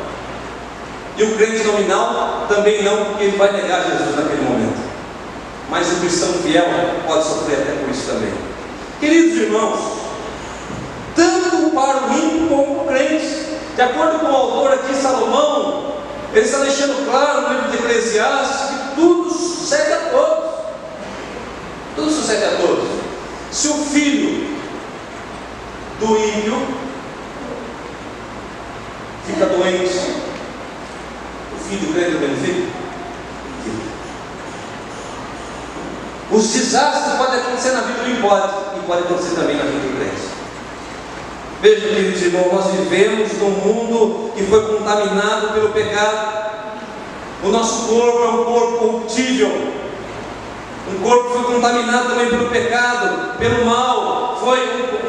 E 1.18 1.24
o 1.24 1.38
crente 1.38 1.64
nominal 1.64 2.46
também 2.50 2.84
não, 2.84 3.06
porque 3.06 3.26
ele 3.26 3.38
vai 3.38 3.54
negar 3.54 3.86
Jesus 3.86 4.16
naquele 4.16 4.42
momento 4.42 4.92
mas 5.72 5.90
o 5.90 5.96
cristão 6.02 6.34
fiel 6.44 6.66
pode 7.08 7.24
sofrer 7.24 7.62
até 7.62 7.72
por 7.72 7.90
isso 7.90 8.12
também. 8.12 8.34
Queridos 9.00 9.38
irmãos, 9.38 9.80
tanto 11.16 11.70
para 11.74 12.08
o 12.08 12.14
ímpio 12.14 12.48
como 12.50 12.76
para 12.76 12.84
o 12.84 12.88
crente, 12.88 13.46
de 13.74 13.82
acordo 13.82 14.20
com 14.20 14.26
o 14.26 14.36
autor 14.36 14.74
aqui, 14.74 14.94
Salomão, 14.94 15.94
ele 16.34 16.46
está 16.46 16.60
deixando 16.60 17.10
claro 17.10 17.42
no 17.42 17.54
livro 17.54 17.72
de 17.72 17.78
Eclesiastes 17.78 18.70
que 18.70 18.81
tudo 18.96 19.30
sucede 19.30 19.94
a 19.94 20.10
todos. 20.12 20.52
sucede 22.14 22.44
a 22.46 22.58
todos. 22.58 22.90
Se 23.52 23.68
o 23.68 23.74
filho 23.74 24.58
do 26.00 26.18
ímpio 26.18 26.68
fica 29.26 29.46
doente, 29.46 30.16
o 31.54 31.70
filho 31.70 31.94
crente 31.94 32.12
também 32.12 32.36
fica? 32.38 32.82
Os 36.32 36.48
desastres 36.48 37.18
podem 37.18 37.42
acontecer 37.42 37.72
na 37.72 37.82
vida 37.82 38.04
do 38.04 38.10
ímpio, 38.10 38.26
e 38.78 38.88
pode 38.88 39.04
acontecer 39.04 39.36
também 39.36 39.58
na 39.58 39.64
vida 39.64 39.80
do 39.80 39.98
crente. 39.98 40.32
Veja, 41.62 41.88
queridos 41.90 42.22
irmãos, 42.22 42.54
nós 42.54 42.72
vivemos 42.72 43.34
num 43.34 43.52
mundo 43.52 44.32
que 44.34 44.44
foi 44.46 44.66
contaminado 44.66 45.54
pelo 45.54 45.70
pecado. 45.70 46.41
O 47.44 47.48
nosso 47.48 47.88
corpo 47.88 48.24
é 48.24 48.30
um 48.30 48.44
corpo 48.44 48.78
corruptível. 48.78 49.72
Um 50.92 51.02
corpo 51.02 51.30
que 51.30 51.44
foi 51.44 51.56
contaminado 51.56 52.10
também 52.10 52.30
pelo 52.30 52.50
pecado, 52.50 53.38
pelo 53.38 53.66
mal. 53.66 54.38
Foi 54.40 54.60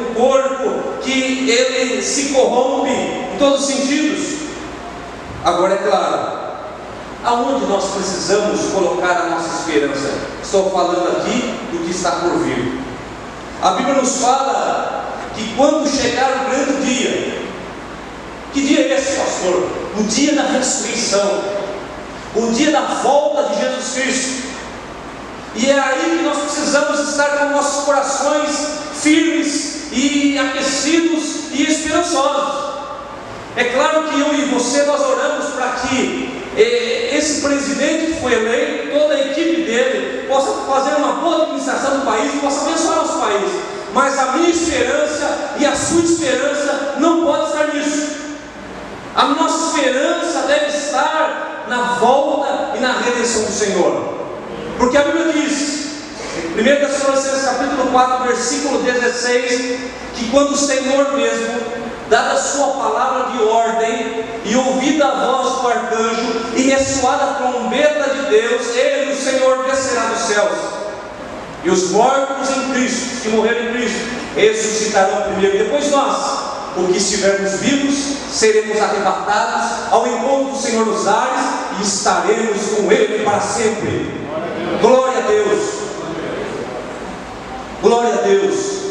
um 0.01 0.13
corpo 0.13 0.99
que 1.01 1.49
ele 1.49 2.01
se 2.01 2.33
corrompe 2.33 2.89
em 2.89 3.37
todos 3.37 3.61
os 3.61 3.65
sentidos. 3.67 4.33
Agora 5.43 5.73
é 5.73 5.77
claro, 5.77 6.43
aonde 7.23 7.65
nós 7.65 7.91
precisamos 7.91 8.71
colocar 8.71 9.23
a 9.23 9.29
nossa 9.29 9.59
esperança? 9.59 10.09
Estou 10.41 10.71
falando 10.71 11.17
aqui 11.17 11.53
do 11.71 11.85
que 11.85 11.91
está 11.91 12.11
por 12.11 12.39
vir. 12.39 12.81
A 13.61 13.71
Bíblia 13.71 13.95
nos 13.95 14.21
fala 14.21 15.05
que 15.35 15.53
quando 15.55 15.89
chegar 15.89 16.45
o 16.45 16.49
grande 16.49 16.85
dia, 16.85 17.41
que 18.53 18.61
dia 18.61 18.87
é 18.87 18.93
esse, 18.95 19.17
pastor? 19.17 19.67
O 19.99 20.03
dia 20.03 20.33
da 20.35 20.43
ressurreição, 20.43 21.43
o 22.35 22.51
dia 22.51 22.71
da 22.71 22.81
volta 22.81 23.43
de 23.43 23.61
Jesus 23.61 23.93
Cristo. 23.93 24.53
E 25.55 25.69
é 25.69 25.79
aí 25.79 26.17
que 26.17 26.23
nós 26.23 26.39
precisamos 26.39 26.99
estar 27.09 27.37
com 27.37 27.45
nossos 27.49 27.85
corações 27.85 28.49
firmes 29.01 29.91
e 29.91 30.37
aquecidos 30.37 31.51
e 31.51 31.63
esperançosos. 31.63 32.73
É 33.55 33.65
claro 33.65 34.05
que 34.09 34.19
eu 34.19 34.33
e 34.33 34.45
você 34.45 34.83
nós 34.83 34.99
oramos 34.99 35.45
para 35.53 35.69
que 35.73 36.41
eh, 36.57 37.15
esse 37.15 37.41
presidente 37.41 38.13
que 38.13 38.21
foi 38.21 38.33
eleito, 38.33 38.97
toda 38.97 39.13
a 39.13 39.21
equipe 39.27 39.61
dele, 39.61 40.27
possa 40.27 40.51
fazer 40.71 40.95
uma 40.95 41.13
boa 41.13 41.43
administração 41.43 41.99
do 41.99 42.05
país 42.05 42.33
e 42.33 42.37
possa 42.37 42.61
abençoar 42.61 42.95
nosso 42.95 43.19
país. 43.19 43.51
Mas 43.93 44.17
a 44.17 44.31
minha 44.31 44.49
esperança 44.49 45.53
e 45.59 45.65
a 45.67 45.75
sua 45.75 46.01
esperança 46.01 46.95
não 46.97 47.23
pode 47.23 47.45
estar 47.45 47.75
nisso. 47.75 48.12
A 49.15 49.25
nossa 49.25 49.77
esperança 49.77 50.47
deve 50.47 50.75
estar 50.75 51.65
na 51.67 51.97
volta 51.99 52.75
e 52.75 52.79
na 52.79 52.93
redenção 52.93 53.43
do 53.43 53.51
Senhor. 53.51 54.13
Porque 54.77 54.97
a 54.97 55.03
Bíblia 55.03 55.33
diz, 55.33 55.83
1 56.57 56.63
Tessalonicenses 56.63 57.45
capítulo 57.45 57.91
4, 57.91 58.27
versículo 58.27 58.81
16, 58.81 59.79
que 60.15 60.29
quando 60.31 60.53
o 60.53 60.57
Senhor 60.57 61.13
mesmo, 61.13 61.61
dada 62.09 62.31
a 62.33 62.41
sua 62.41 62.67
palavra 62.69 63.31
de 63.31 63.43
ordem, 63.43 64.25
e 64.45 64.55
ouvida 64.55 65.05
a 65.05 65.25
voz 65.25 65.61
do 65.61 65.67
arcanjo, 65.67 66.55
e 66.55 66.61
ressoada 66.63 67.23
a 67.23 67.33
trombeta 67.35 68.15
de 68.15 68.21
Deus, 68.31 68.75
ele, 68.75 69.13
o 69.13 69.15
Senhor, 69.15 69.63
descerá 69.65 70.05
dos 70.05 70.21
céus. 70.21 70.57
E 71.63 71.69
os 71.69 71.91
mortos 71.91 72.49
em 72.49 72.73
Cristo, 72.73 73.21
que 73.21 73.29
morreram 73.29 73.69
em 73.69 73.73
Cristo, 73.73 73.99
ressuscitarão 74.35 75.21
primeiro, 75.21 75.59
depois 75.59 75.91
nós 75.91 76.42
o 76.77 76.87
que 76.87 76.97
estivermos 76.97 77.53
vivos, 77.59 77.95
seremos 78.31 78.81
arrebatados 78.81 79.91
ao 79.91 80.07
encontro 80.07 80.53
do 80.53 80.57
Senhor 80.57 80.85
nos 80.85 81.07
ares 81.07 81.45
e 81.79 81.83
estaremos 81.83 82.61
com 82.75 82.91
Ele 82.91 83.23
para 83.23 83.39
sempre. 83.39 84.11
Glória 84.81 85.19
a 85.19 85.27
Deus. 85.27 85.59
Glória 87.81 88.13
a 88.13 88.21
Deus. 88.21 88.83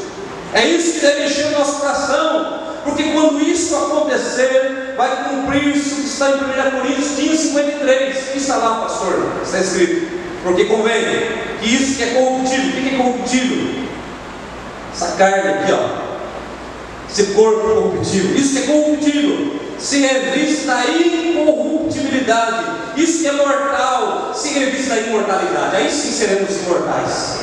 É 0.55 0.67
isso 0.67 0.95
que 0.95 1.01
deve 1.01 1.25
encher 1.25 1.47
o 1.47 1.59
nosso 1.59 1.81
coração, 1.81 2.61
porque 2.85 3.05
quando 3.05 3.41
isso 3.41 3.75
acontecer, 3.75 4.95
vai 4.97 5.25
cumprir-se 5.29 5.93
o 5.93 5.97
que 5.97 6.07
está 6.07 6.31
em 6.31 6.35
1 6.35 6.81
Coríntios 6.81 7.09
15, 7.17 7.37
53. 7.49 8.17
O 8.17 8.33
que 8.33 8.39
está 8.39 8.57
lá, 8.57 8.81
pastor? 8.83 9.33
Está 9.43 9.59
escrito. 9.59 10.21
Porque 10.43 10.67
convém 10.67 11.05
que 11.61 11.69
isso 11.69 11.97
que 11.97 12.03
é 12.03 12.07
corruptível, 12.15 12.69
o 12.69 12.73
que 12.73 12.95
é 12.95 12.99
corruptível? 12.99 13.83
Essa 14.93 15.13
carne 15.13 15.49
aqui, 15.49 15.73
ó, 15.73 16.12
esse 17.13 17.35
corpo 17.35 17.61
corruptível, 17.61 18.35
isso 18.35 18.59
é 18.59 18.63
corruptível, 18.63 19.61
se 19.79 20.01
reviste 20.01 20.65
da 20.65 20.83
incorruptibilidade, 20.87 22.65
isso 22.97 23.29
é 23.29 23.33
mortal, 23.33 24.33
se 24.35 24.59
reviste 24.59 24.89
da 24.89 24.97
imortalidade, 24.97 25.77
aí 25.77 25.91
sim 25.91 26.11
seremos 26.11 26.51
imortais, 26.57 27.41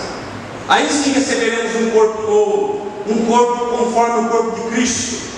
aí 0.68 0.90
sim 0.90 1.12
receberemos 1.12 1.76
um 1.76 1.92
corpo 1.92 2.22
novo, 2.24 2.88
um 3.08 3.26
corpo 3.28 3.78
conforme 3.78 4.28
o 4.28 4.30
corpo 4.30 4.60
de 4.60 4.76
Cristo. 4.76 5.30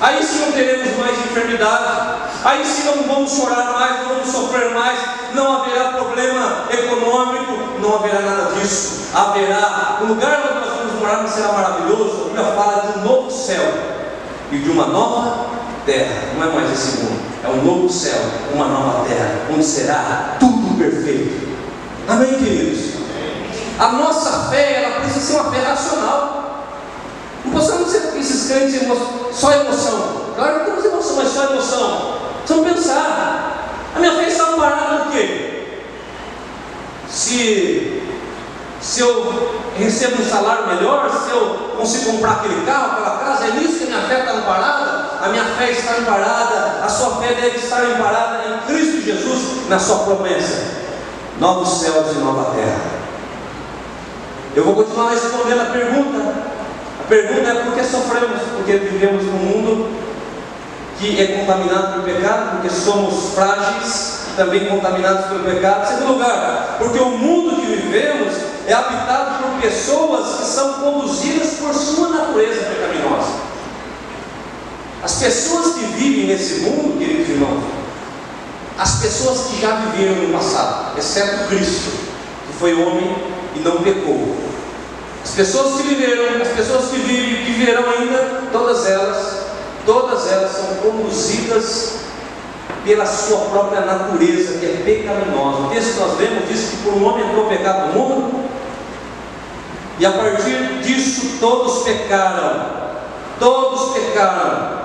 Aí 0.00 0.22
sim 0.22 0.38
não 0.38 0.52
teremos 0.52 0.96
mais 0.96 1.18
enfermidade, 1.18 2.20
aí 2.44 2.64
sim 2.64 2.84
não 2.84 3.02
vamos 3.02 3.32
chorar 3.32 3.72
mais, 3.72 4.00
não 4.00 4.08
vamos 4.10 4.28
sofrer 4.28 4.70
mais, 4.70 4.96
não 5.34 5.60
haverá 5.60 5.88
problema 5.88 6.66
econômico, 6.70 7.80
não 7.80 7.96
haverá 7.96 8.20
nada 8.20 8.54
disso. 8.54 9.08
Haverá, 9.12 9.98
o 10.02 10.06
lugar 10.06 10.52
onde 10.52 10.67
não 11.16 11.28
será 11.28 11.52
maravilhoso, 11.52 12.22
a 12.22 12.28
Bíblia 12.28 12.44
fala 12.44 12.92
de 12.92 12.98
um 12.98 13.04
novo 13.04 13.30
céu 13.30 13.62
e 14.52 14.58
de 14.58 14.70
uma 14.70 14.86
nova 14.86 15.46
terra. 15.84 16.34
Não 16.36 16.46
é 16.46 16.52
mais 16.54 16.72
esse 16.72 16.98
mundo, 16.98 17.20
é 17.44 17.48
um 17.48 17.64
novo 17.64 17.90
céu, 17.90 18.20
uma 18.52 18.66
nova 18.66 19.08
terra, 19.08 19.46
onde 19.52 19.64
será 19.64 20.36
tudo 20.38 20.78
perfeito. 20.78 21.48
Amém, 22.06 22.34
queridos? 22.34 22.98
A 23.78 23.88
nossa 23.92 24.50
fé, 24.50 24.82
ela 24.82 25.00
precisa 25.00 25.20
ser 25.20 25.40
uma 25.40 25.52
fé 25.52 25.60
racional. 25.60 26.64
Não 27.44 27.52
possamos 27.52 27.90
ser 27.90 28.12
esses 28.18 28.50
crentes 28.50 28.80
só 29.32 29.52
emoção. 29.52 30.32
Claro 30.34 30.60
que 30.60 30.70
temos 30.70 30.84
emoção, 30.84 31.16
mas 31.16 31.28
só 31.28 31.44
emoção. 31.44 32.14
Precisamos 32.38 32.72
pensar. 32.72 33.68
A 33.94 34.00
minha 34.00 34.12
fé 34.12 34.28
está 34.28 34.44
amparada 34.50 35.04
no 35.04 35.12
quê? 35.12 35.78
Se, 37.08 37.97
se 38.80 39.00
eu 39.00 39.60
recebo 39.76 40.22
um 40.22 40.24
salário 40.24 40.66
melhor, 40.68 41.10
se 41.10 41.30
eu 41.30 41.74
consigo 41.76 42.12
comprar 42.12 42.32
aquele 42.32 42.64
carro, 42.64 42.92
aquela 42.92 43.18
casa, 43.18 43.46
é 43.46 43.50
nisso 43.52 43.78
que 43.78 43.84
a 43.84 43.86
minha 43.86 44.08
fé 44.08 44.20
está 44.20 44.32
amparada? 44.32 45.08
A 45.20 45.28
minha 45.28 45.44
fé 45.44 45.70
está 45.72 45.92
amparada, 45.96 46.84
a 46.84 46.88
sua 46.88 47.16
fé 47.16 47.34
deve 47.34 47.58
estar 47.58 47.82
amparada 47.82 48.40
em 48.48 48.66
Cristo 48.66 49.02
Jesus, 49.02 49.68
na 49.68 49.78
sua 49.78 49.98
promessa. 50.04 50.78
Novos 51.40 51.80
céus 51.80 52.16
e 52.16 52.18
nova 52.18 52.54
terra. 52.54 52.80
Eu 54.54 54.64
vou 54.64 54.74
continuar 54.74 55.10
respondendo 55.10 55.60
a 55.60 55.66
pergunta 55.66 56.48
pergunta 57.08 57.48
é 57.48 57.54
por 57.64 57.74
que 57.74 57.84
sofremos? 57.84 58.42
Porque 58.54 58.72
vivemos 58.76 59.24
num 59.24 59.38
mundo 59.38 59.90
que 60.98 61.20
é 61.20 61.38
contaminado 61.38 61.92
pelo 61.92 62.02
pecado, 62.02 62.52
porque 62.52 62.70
somos 62.70 63.34
frágeis, 63.34 64.17
também 64.38 64.66
contaminados 64.66 65.26
pelo 65.26 65.44
pecado. 65.44 65.86
Segundo 65.88 66.12
lugar, 66.14 66.76
porque 66.78 66.98
o 66.98 67.10
mundo 67.10 67.56
que 67.56 67.66
vivemos 67.66 68.34
é 68.66 68.72
habitado 68.72 69.42
por 69.42 69.60
pessoas 69.60 70.36
que 70.38 70.46
são 70.46 70.74
conduzidas 70.74 71.54
por 71.54 71.74
sua 71.74 72.08
natureza 72.08 72.62
pecaminosa. 72.64 73.48
As 75.02 75.14
pessoas 75.16 75.74
que 75.74 75.84
vivem 75.86 76.26
nesse 76.28 76.60
mundo, 76.60 76.98
queridos 76.98 77.28
irmãos, 77.28 77.64
as 78.78 79.00
pessoas 79.02 79.48
que 79.48 79.60
já 79.60 79.74
viveram 79.74 80.22
no 80.22 80.32
passado, 80.32 80.96
exceto 80.96 81.48
Cristo, 81.48 81.90
que 82.46 82.58
foi 82.58 82.74
homem 82.74 83.16
e 83.56 83.58
não 83.60 83.82
pecou, 83.82 84.36
as 85.24 85.30
pessoas 85.32 85.80
que 85.80 85.88
viveram, 85.88 86.40
as 86.40 86.48
pessoas 86.48 86.90
que 86.90 86.96
vivem, 86.96 87.44
que 87.44 87.52
viverão 87.52 87.90
ainda, 87.90 88.42
todas 88.52 88.86
elas, 88.86 89.38
todas 89.84 90.30
elas 90.30 90.52
são 90.52 90.76
conduzidas 90.76 92.07
pela 92.88 93.04
sua 93.04 93.50
própria 93.50 93.82
natureza, 93.82 94.58
que 94.58 94.64
é 94.64 94.82
pecaminosa. 94.82 95.66
O 95.66 95.68
texto 95.68 95.92
que 95.92 96.00
nós 96.00 96.18
lemos 96.18 96.48
diz 96.48 96.70
que 96.70 96.76
por 96.78 96.94
um 96.94 97.06
homem 97.06 97.28
entrou 97.28 97.44
o 97.44 97.48
pecado 97.50 97.88
no 97.88 97.92
mundo, 97.92 98.48
e 99.98 100.06
a 100.06 100.12
partir 100.12 100.80
disso 100.80 101.36
todos 101.38 101.82
pecaram. 101.82 102.78
Todos 103.38 103.92
pecaram. 103.92 104.78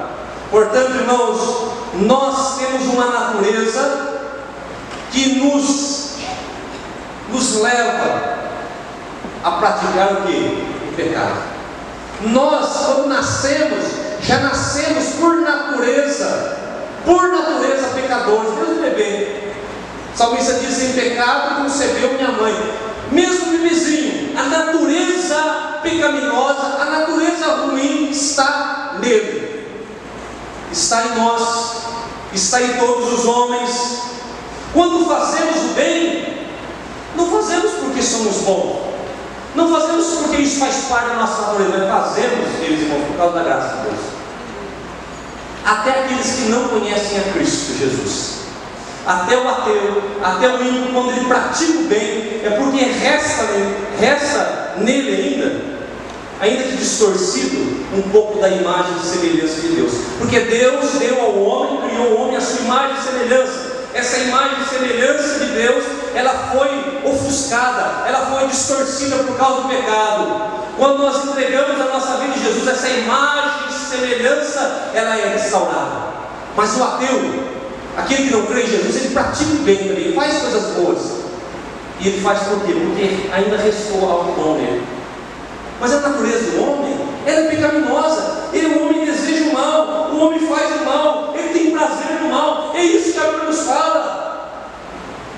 Portanto, 0.51 0.95
irmãos, 0.97 1.71
nós 1.93 2.57
temos 2.57 2.93
uma 2.93 3.05
natureza 3.05 4.19
que 5.09 5.35
nos, 5.39 6.17
nos 7.29 7.61
leva 7.61 8.33
a 9.45 9.51
praticar 9.51 10.11
o 10.11 10.15
que? 10.27 10.67
O 10.89 10.93
pecado. 10.93 11.41
Nós, 12.21 12.85
quando 12.85 13.07
nascemos, 13.07 13.85
já 14.21 14.39
nascemos 14.39 15.05
por 15.19 15.37
natureza, 15.37 16.62
por 17.05 17.27
natureza 17.29 17.87
pecadores, 17.95 18.53
mesmo 18.53 18.81
bebê. 18.81 19.53
O 20.13 20.17
salmista 20.17 20.53
diz: 20.53 20.81
em 20.81 20.93
pecado 20.93 21.63
concebeu 21.63 22.13
minha 22.13 22.31
mãe. 22.31 22.53
Mesmo 23.11 23.51
bebezinho, 23.51 24.37
a 24.37 24.43
natureza 24.43 25.79
pecaminosa, 25.83 26.81
a 26.81 26.85
natureza 26.85 27.45
ruim 27.57 28.09
está 28.09 28.95
nele, 28.99 29.67
está 30.71 31.05
em 31.05 31.15
nós, 31.15 31.73
está 32.33 32.61
em 32.61 32.73
todos 32.73 33.19
os 33.19 33.25
homens. 33.25 33.99
Quando 34.73 35.05
fazemos 35.05 35.71
o 35.71 35.73
bem, 35.75 36.47
não 37.15 37.29
fazemos 37.29 37.73
porque 37.73 38.01
somos 38.01 38.37
bons, 38.37 38.95
não 39.53 39.71
fazemos 39.71 40.07
porque 40.15 40.41
isso 40.41 40.59
faz 40.59 40.85
parte 40.89 41.09
da 41.09 41.15
nossa 41.15 41.41
natureza, 41.41 41.77
mas 41.77 41.89
fazemos, 41.89 42.59
queridos 42.59 42.83
irmãos, 42.83 43.07
por 43.07 43.17
causa 43.17 43.35
da 43.35 43.43
graça 43.43 43.75
de 43.75 43.81
Deus. 43.83 44.12
Até 45.65 45.91
aqueles 45.91 46.31
que 46.33 46.49
não 46.49 46.67
conhecem 46.67 47.19
a 47.19 47.33
Cristo 47.33 47.77
Jesus. 47.77 48.43
Até 49.05 49.37
o 49.37 49.47
ateu, 49.47 50.03
até 50.23 50.47
o 50.47 50.63
ímpio, 50.63 50.93
quando 50.93 51.11
ele 51.11 51.25
pratica 51.25 51.79
o 51.79 51.83
bem, 51.83 52.41
é 52.43 52.55
porque 52.57 52.83
resta 52.83 53.43
nele, 53.43 53.75
resta 53.99 54.73
nele 54.77 55.09
ainda 55.09 55.73
ainda 56.43 56.63
que 56.63 56.75
distorcido, 56.75 57.85
um 57.95 58.01
pouco 58.11 58.39
da 58.39 58.49
imagem 58.49 58.95
e 59.01 59.05
semelhança 59.05 59.61
de 59.61 59.67
Deus. 59.69 59.93
Porque 60.17 60.39
Deus 60.41 60.91
deu 60.99 61.21
ao 61.21 61.41
homem, 61.41 61.89
criou 61.89 62.07
o 62.07 62.21
homem 62.21 62.35
a 62.35 62.41
sua 62.41 62.59
imagem 62.61 62.97
e 62.97 63.03
semelhança. 63.03 63.73
Essa 63.93 64.17
imagem 64.19 64.57
e 64.61 64.69
semelhança 64.69 65.39
de 65.39 65.45
Deus, 65.51 65.83
ela 66.13 66.51
foi 66.51 67.01
ofuscada, 67.09 68.07
ela 68.07 68.25
foi 68.25 68.47
distorcida 68.47 69.17
por 69.17 69.37
causa 69.37 69.61
do 69.61 69.69
pecado. 69.69 70.63
Quando 70.77 70.97
nós 70.97 71.23
entregamos 71.23 71.79
a 71.79 71.85
nossa 71.85 72.17
vida 72.17 72.35
em 72.35 72.43
Jesus, 72.43 72.67
essa 72.67 72.89
imagem 72.89 73.67
semelhança, 73.93 74.91
ela 74.93 75.17
é 75.17 75.33
restaurada. 75.33 76.13
Mas 76.55 76.77
o 76.77 76.83
ateu, 76.83 77.43
aquele 77.97 78.27
que 78.27 78.33
não 78.33 78.45
crê 78.45 78.63
em 78.63 78.67
Jesus, 78.67 78.95
ele 78.97 79.13
pratica 79.13 79.53
o 79.53 79.63
bem 79.63 79.77
também, 79.77 80.03
ele 80.05 80.15
faz 80.15 80.37
coisas 80.39 80.63
boas. 80.73 81.23
E 81.99 82.07
ele 82.07 82.21
faz 82.21 82.39
por 82.43 82.59
quê? 82.65 82.73
Porque 82.73 83.29
ainda 83.31 83.57
restou 83.57 84.09
algo 84.09 84.33
bom 84.33 84.55
nele. 84.55 84.83
Mas 85.79 85.93
a 85.93 85.99
natureza 85.99 86.51
do 86.51 86.63
homem, 86.63 86.97
ela 87.25 87.39
é 87.41 87.49
pecaminosa. 87.49 88.43
Ele, 88.51 88.75
o 88.75 88.83
homem 88.83 89.05
deseja 89.05 89.49
o 89.49 89.53
mal, 89.53 90.11
o 90.11 90.19
homem 90.19 90.39
faz 90.47 90.81
o 90.81 90.85
mal, 90.85 91.33
ele 91.35 91.49
tem 91.49 91.71
prazer 91.71 92.19
no 92.21 92.29
mal. 92.29 92.71
É 92.75 92.83
isso 92.83 93.13
que 93.13 93.19
a 93.19 93.23
Bíblia 93.23 93.45
nos 93.45 93.61
fala. 93.61 94.49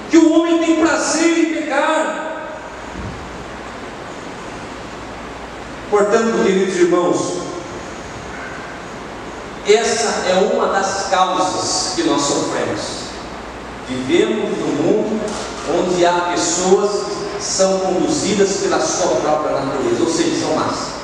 Que 0.10 0.18
o 0.18 0.34
homem 0.34 0.60
tem 0.60 0.76
prazer 0.82 1.38
em 1.38 1.54
pecar. 1.54 2.26
Portanto, 5.90 6.44
queridos 6.44 6.76
irmãos, 6.76 7.45
essa 9.68 10.30
é 10.30 10.52
uma 10.54 10.68
das 10.68 11.08
causas 11.10 11.94
que 11.96 12.04
nós 12.04 12.22
sofremos. 12.22 12.82
Vivemos 13.88 14.58
num 14.60 14.84
mundo 14.84 15.22
onde 15.78 16.06
há 16.06 16.32
pessoas 16.32 17.06
são 17.40 17.80
conduzidas 17.80 18.58
pela 18.58 18.80
sua 18.80 19.16
própria 19.16 19.60
natureza, 19.60 20.04
ou 20.04 20.12
seja, 20.12 20.46
são 20.46 20.56
más. 20.56 20.96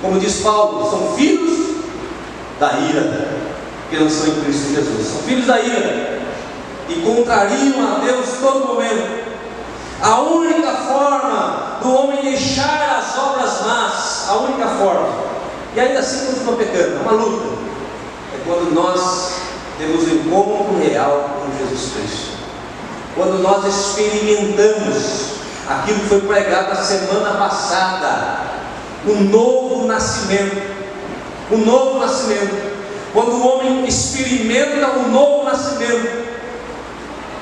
Como 0.00 0.18
diz 0.18 0.40
Paulo, 0.40 0.90
são 0.90 1.14
filhos 1.16 1.76
da 2.58 2.72
ira, 2.78 3.28
que 3.90 3.96
não 3.96 4.08
são 4.08 4.28
em 4.28 4.40
Cristo 4.42 4.74
Jesus, 4.74 5.08
são 5.08 5.22
filhos 5.22 5.46
da 5.46 5.60
ira 5.60 6.20
e 6.88 6.94
contrariam 7.02 7.94
a 7.94 8.00
Deus 8.04 8.26
todo 8.40 8.66
momento. 8.74 9.22
A 10.02 10.20
única 10.20 10.72
forma 10.72 11.78
do 11.80 11.94
homem 11.94 12.22
deixar 12.22 12.98
as 12.98 13.16
obras 13.16 13.60
más, 13.64 14.28
a 14.28 14.34
única 14.38 14.66
forma, 14.66 15.08
e 15.74 15.80
ainda 15.80 16.00
assim 16.00 16.26
continua 16.26 16.56
pecando, 16.56 16.96
é 16.96 17.00
uma 17.00 17.12
luta, 17.12 17.71
quando 18.44 18.74
nós 18.74 19.32
temos 19.78 20.04
um 20.04 20.14
encontro 20.16 20.78
real 20.78 21.40
com 21.40 21.58
Jesus 21.58 21.92
Cristo. 21.92 22.32
Quando 23.14 23.42
nós 23.42 23.64
experimentamos 23.66 25.32
aquilo 25.68 26.00
que 26.00 26.08
foi 26.08 26.20
pregado 26.22 26.70
na 26.70 26.82
semana 26.82 27.34
passada, 27.38 28.40
o 29.06 29.14
novo 29.14 29.86
nascimento, 29.86 30.62
o 31.50 31.56
novo 31.58 31.98
nascimento, 31.98 32.72
quando 33.12 33.32
o 33.32 33.46
homem 33.46 33.86
experimenta 33.86 34.88
o 34.90 35.08
novo 35.08 35.44
nascimento 35.44 36.22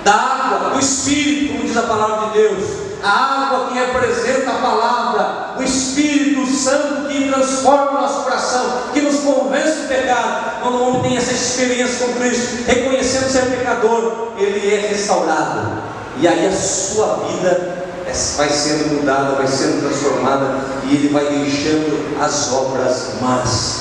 da 0.03 0.13
água, 0.13 0.71
do 0.71 0.81
Espírito, 0.81 1.53
como 1.53 1.65
diz 1.65 1.77
a 1.77 1.83
palavra 1.83 2.29
de 2.29 2.39
Deus, 2.39 2.65
a 3.03 3.47
água 3.47 3.69
que 3.69 3.75
representa 3.75 4.51
a 4.51 4.55
palavra, 4.55 5.55
o 5.59 5.63
Espírito 5.63 6.47
Santo 6.47 7.09
que 7.09 7.29
transforma 7.29 7.91
o 7.91 8.03
nosso 8.03 8.23
coração, 8.23 8.69
experiência 11.62 12.07
com 12.07 12.14
Cristo, 12.14 12.64
reconhecendo 12.66 13.31
ser 13.31 13.57
pecador, 13.57 14.33
ele 14.38 14.75
é 14.75 14.88
restaurado, 14.88 15.83
e 16.18 16.27
aí 16.27 16.46
a 16.46 16.53
sua 16.53 17.27
vida 17.29 17.81
vai 18.37 18.49
sendo 18.49 18.96
mudada, 18.96 19.37
vai 19.37 19.46
sendo 19.46 19.87
transformada 19.87 20.59
e 20.85 20.94
ele 20.94 21.09
vai 21.09 21.25
deixando 21.27 22.20
as 22.20 22.53
obras 22.53 23.20
más. 23.20 23.81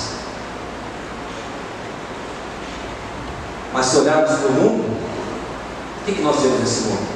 Mas 3.73 3.85
se 3.85 3.97
olharmos 3.97 4.31
para 4.39 4.47
o 4.49 4.53
mundo, 4.53 4.83
o 6.01 6.05
que, 6.05 6.13
que 6.13 6.21
nós 6.21 6.39
vemos 6.41 6.59
nesse 6.59 6.81
mundo? 6.81 7.07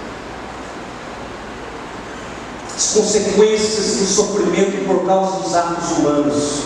As 2.75 2.93
consequências 2.93 3.97
do 3.97 4.05
sofrimento 4.05 4.85
por 4.87 5.05
causa 5.05 5.39
dos 5.39 5.55
atos 5.55 5.91
humanos, 5.97 6.61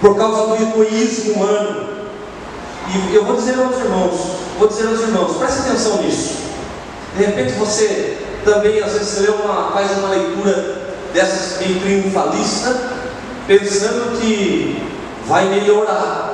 por 0.00 0.16
causa 0.16 0.46
do 0.48 0.62
egoísmo 0.62 1.34
humano. 1.34 1.93
E 2.92 3.14
eu 3.14 3.24
vou 3.24 3.36
dizer 3.36 3.58
aos 3.58 3.76
irmãos, 3.78 4.20
vou 4.58 4.68
dizer 4.68 4.88
aos 4.88 5.00
irmãos, 5.00 5.36
preste 5.38 5.60
atenção 5.60 6.02
nisso. 6.02 6.44
De 7.16 7.24
repente 7.24 7.52
você 7.52 8.18
também 8.44 8.80
às 8.80 8.92
vezes 8.92 9.20
lê 9.20 9.28
uma, 9.28 9.70
faz 9.72 9.90
uma 9.98 10.08
leitura 10.08 10.82
dessas 11.12 11.58
meio 11.58 11.80
triunfalista, 11.80 12.76
pensando 13.46 14.20
que 14.20 14.82
vai 15.26 15.46
melhorar. 15.46 16.32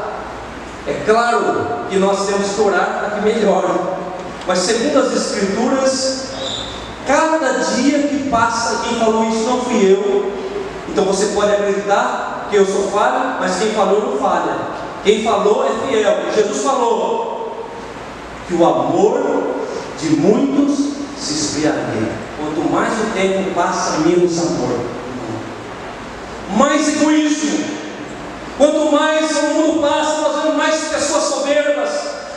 É 0.87 1.03
claro 1.05 1.87
que 1.89 1.97
nós 1.97 2.27
temos 2.27 2.51
que 2.51 2.61
orar 2.61 2.99
para 2.99 3.11
que 3.11 3.21
melhore, 3.21 3.69
mas 4.47 4.59
segundo 4.61 4.99
as 4.99 5.13
Escrituras, 5.13 6.25
cada 7.07 7.59
dia 7.75 7.99
que 8.09 8.29
passa, 8.31 8.81
quem 8.83 8.99
falou 8.99 9.29
isso 9.29 9.45
não 9.45 9.61
fui 9.61 9.93
eu. 9.93 10.33
Então 10.89 11.05
você 11.05 11.27
pode 11.27 11.53
acreditar 11.53 12.49
que 12.51 12.57
eu 12.57 12.67
sou 12.67 12.91
falho, 12.91 13.37
mas 13.39 13.59
quem 13.59 13.73
falou 13.73 14.11
não 14.11 14.19
falha. 14.19 14.80
Quem 15.03 15.25
falou 15.25 15.65
é 15.65 15.89
fiel. 15.89 16.17
Jesus 16.35 16.63
falou 16.63 17.67
que 18.47 18.55
o 18.55 18.65
amor 18.65 19.55
de 20.01 20.11
muitos 20.17 20.79
se 21.19 21.33
esfriaria. 21.35 22.13
Quanto 22.39 22.71
mais 22.71 22.93
o 22.93 23.13
tempo 23.15 23.55
passa, 23.55 23.99
menos 23.99 24.39
amor. 24.39 24.81
Mais 26.57 26.89
egoísmo. 26.89 27.81
Quanto 28.57 28.93
mais 28.93 29.31
o 29.37 29.43
mundo 29.55 29.81
passa, 29.81 30.21
nós 30.21 30.43
vemos 30.43 30.57
mais 30.57 30.77
pessoas 30.89 31.25
soberbas, 31.25 31.91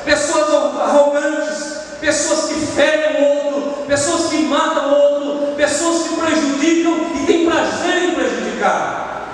pessoas 0.06 0.54
arrogantes, 0.80 1.74
pessoas 2.00 2.46
que 2.50 2.66
ferem 2.66 3.22
o 3.22 3.46
outro, 3.46 3.86
pessoas 3.88 4.30
que 4.30 4.38
matam 4.44 4.90
o 4.90 4.96
outro, 4.96 5.56
pessoas 5.58 6.08
que 6.08 6.16
prejudicam 6.16 6.94
e 7.16 7.26
têm 7.26 7.46
prazer 7.46 8.04
em 8.04 8.12
prejudicar. 8.12 9.28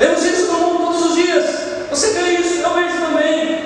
Vemos 0.00 0.24
isso 0.24 0.52
no 0.52 0.58
mundo 0.58 0.86
todos 0.86 1.10
os 1.10 1.14
dias. 1.14 1.46
Você 1.90 2.10
vê 2.10 2.30
isso, 2.38 2.60
eu 2.60 2.74
vejo 2.74 2.98
também. 2.98 3.64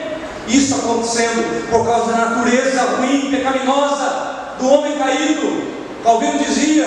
Isso 0.49 0.75
acontecendo 0.75 1.64
por 1.75 1.85
causa 1.85 2.13
da 2.13 2.27
natureza 2.27 2.83
ruim, 2.97 3.33
pecaminosa 3.33 4.55
do 4.61 4.69
homem 4.69 4.97
caído. 4.97 5.75
Calvino 6.05 6.39
dizia, 6.39 6.87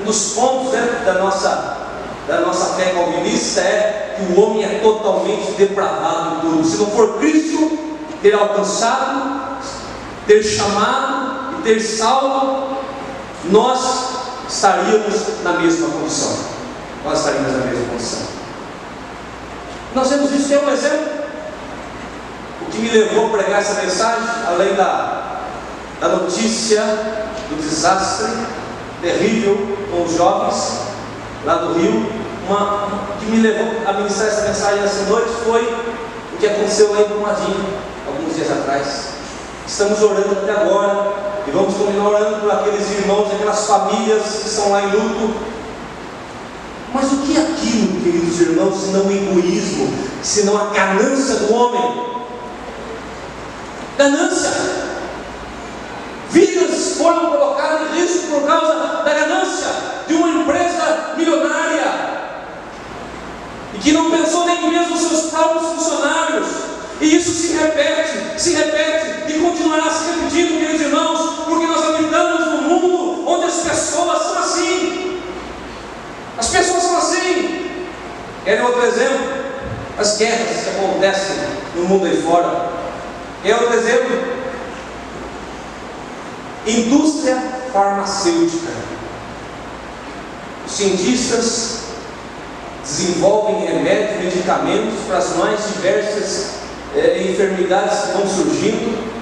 um 0.00 0.04
dos 0.04 0.32
pontos 0.32 0.72
né, 0.72 1.02
da, 1.04 1.14
nossa, 1.14 1.76
da 2.26 2.40
nossa 2.40 2.76
fé 2.76 2.94
calvinista 2.94 3.60
é 3.60 4.16
que 4.16 4.32
o 4.32 4.40
homem 4.40 4.64
é 4.64 4.78
totalmente 4.78 5.52
depravado 5.58 6.40
tudo. 6.40 6.64
Se 6.64 6.78
não 6.78 6.86
for 6.86 7.18
Cristo 7.18 7.78
ter 8.22 8.32
alcançado, 8.32 9.58
ter 10.26 10.42
chamado 10.42 11.58
e 11.58 11.62
ter 11.62 11.78
salvo, 11.78 12.78
nós 13.50 14.16
estaríamos 14.48 15.42
na 15.44 15.52
mesma 15.52 15.90
condição. 15.90 16.38
Nós 17.04 17.18
estaríamos 17.18 17.52
na 17.52 17.66
mesma 17.66 17.86
condição. 17.90 18.20
Nós 19.94 20.08
vemos 20.08 20.32
isso, 20.32 20.48
tem 20.48 20.58
um 20.58 20.70
exemplo. 20.70 21.15
Que 22.70 22.78
me 22.78 22.90
levou 22.90 23.26
a 23.26 23.30
pregar 23.30 23.60
essa 23.60 23.80
mensagem, 23.80 24.28
além 24.46 24.74
da 24.74 25.16
da 26.00 26.08
notícia 26.08 26.82
do 27.48 27.56
desastre 27.60 28.28
terrível 29.00 29.76
com 29.90 30.04
os 30.04 30.14
jovens 30.14 30.80
lá 31.44 31.56
do 31.56 31.74
Rio. 31.74 32.26
Uma, 32.46 32.88
que 33.18 33.26
me 33.26 33.40
levou 33.40 33.66
a 33.86 33.92
ministrar 33.94 34.28
essa 34.28 34.42
mensagem 34.42 34.80
nessa 34.80 35.02
noite 35.10 35.30
foi 35.44 35.62
o 35.62 36.36
que 36.38 36.46
aconteceu 36.46 36.92
lá 36.92 37.00
em 37.00 37.08
Brumadinho, 37.08 37.66
alguns 38.06 38.36
dias 38.36 38.50
atrás. 38.50 38.86
Estamos 39.66 40.00
orando 40.00 40.30
até 40.30 40.52
agora 40.52 41.12
e 41.46 41.50
vamos 41.50 41.74
continuar 41.74 42.10
orando 42.10 42.40
por 42.40 42.50
aqueles 42.52 42.88
irmãos, 42.98 43.32
aquelas 43.32 43.66
famílias 43.66 44.22
que 44.22 44.48
estão 44.48 44.70
lá 44.70 44.82
em 44.82 44.90
luto. 44.90 45.34
Mas 46.94 47.12
o 47.12 47.16
que 47.18 47.36
é 47.36 47.40
aquilo, 47.40 48.00
queridos 48.00 48.40
irmãos, 48.40 48.80
senão 48.80 49.06
o 49.06 49.10
egoísmo, 49.10 49.92
senão 50.22 50.56
a 50.56 50.66
ganância 50.66 51.34
do 51.36 51.52
homem? 51.52 52.15
Ganância! 53.96 54.50
Vidas 56.30 56.96
foram 56.98 57.30
colocadas 57.30 57.90
em 57.90 58.00
risco 58.00 58.26
por 58.28 58.46
causa 58.46 59.02
da 59.04 59.14
ganância 59.14 59.68
de 60.06 60.14
uma 60.14 60.28
empresa 60.28 61.14
milionária 61.16 62.06
e 63.74 63.78
que 63.78 63.92
não 63.92 64.10
pensou 64.10 64.44
nem 64.46 64.70
mesmo 64.70 64.90
nos 64.90 65.00
seus 65.00 65.30
próprios 65.30 65.72
funcionários. 65.72 66.46
E 67.00 67.16
isso 67.16 67.30
se 67.30 67.54
repete, 67.54 68.40
se 68.40 68.54
repete 68.54 69.32
e 69.32 69.38
continuará 69.38 69.90
se 69.90 70.10
repetindo, 70.10 70.58
queridos 70.58 70.80
irmãos, 70.80 71.44
porque 71.44 71.66
nós 71.66 71.84
habitamos 71.84 72.46
num 72.46 72.62
mundo 72.62 73.28
onde 73.28 73.44
as 73.46 73.56
pessoas 73.56 74.22
são 74.22 74.38
assim. 74.38 75.20
As 76.38 76.48
pessoas 76.48 76.86
Querem 78.46 78.62
outro 78.62 78.86
exemplo? 78.86 79.26
As 79.98 80.18
guerras 80.18 80.62
que 80.62 80.70
acontecem 80.70 81.36
no 81.74 81.84
mundo 81.86 82.06
aí 82.06 82.22
fora. 82.22 82.75
Quer 83.46 83.54
outro 83.54 83.74
exemplo? 83.74 84.18
Indústria 86.66 87.40
farmacêutica. 87.72 88.72
Os 90.66 90.72
cientistas 90.72 91.80
desenvolvem 92.82 93.66
remédios, 93.66 94.34
medicamentos 94.34 94.94
para 95.06 95.18
as 95.18 95.36
mais 95.36 95.60
diversas 95.68 96.54
é, 96.96 97.22
enfermidades 97.22 98.00
que 98.00 98.12
vão 98.14 98.26
surgindo. 98.26 99.14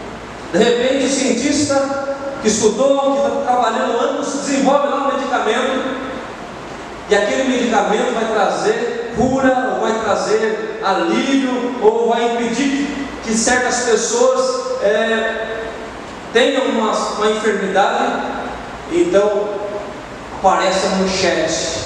De 0.54 0.58
repente, 0.58 1.04
o 1.04 1.10
cientista 1.10 2.16
que 2.40 2.48
estudou, 2.48 3.12
que 3.12 3.28
está 3.28 3.42
trabalhando 3.42 3.98
anos, 3.98 4.26
desenvolve 4.26 4.88
lá 4.88 5.06
um 5.06 5.18
medicamento, 5.18 5.98
e 7.10 7.14
aquele 7.14 7.44
medicamento 7.44 8.14
vai 8.14 8.32
trazer 8.32 9.12
cura, 9.18 9.74
ou 9.74 9.82
vai 9.82 10.02
trazer 10.02 10.80
alívio, 10.82 11.74
ou 11.82 12.08
vai 12.08 12.32
impedir 12.32 13.03
que 13.24 13.34
certas 13.34 13.80
pessoas 13.80 14.82
é, 14.82 15.64
tenham 16.32 16.66
uma, 16.66 16.92
uma 16.92 17.30
enfermidade. 17.30 18.34
Então, 18.92 19.48
aparece 20.38 20.86
a 20.86 20.90
manchete 20.96 21.84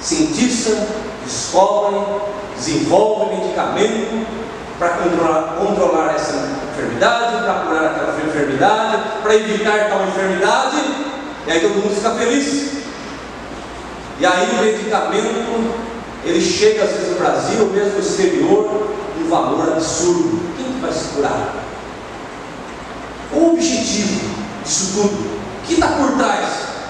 Cientistas 0.00 0.78
descobrem, 1.24 2.02
desenvolvem 2.56 3.38
medicamento 3.38 4.26
para 4.78 4.88
controlar, 4.88 5.56
controlar 5.58 6.14
essa 6.14 6.48
enfermidade, 6.72 7.44
para 7.44 7.54
curar 7.66 7.84
aquela 7.84 8.18
enfermidade, 8.26 9.02
para 9.22 9.34
evitar 9.34 9.90
tal 9.90 10.06
enfermidade, 10.06 10.76
e 11.46 11.50
aí 11.50 11.60
todo 11.60 11.74
mundo 11.74 11.94
fica 11.94 12.10
feliz. 12.12 12.80
E 14.18 14.24
aí 14.24 14.48
o 14.52 14.62
medicamento, 14.62 15.74
ele 16.24 16.40
chega 16.40 16.84
às 16.84 16.92
vezes 16.92 17.10
no 17.10 17.18
Brasil, 17.18 17.66
mesmo 17.66 17.92
no 17.92 18.00
exterior, 18.00 18.90
um 19.20 19.28
valor 19.28 19.72
absurdo. 19.72 20.40
Quem 20.56 20.72
que 20.72 20.80
vai 20.80 20.92
se 20.92 21.04
curar? 21.14 21.54
O 23.32 23.52
objetivo 23.52 24.30
disso 24.64 24.92
tudo? 24.94 25.40
O 25.62 25.66
que 25.66 25.74
está 25.74 25.88
por 25.88 26.12
trás? 26.16 26.48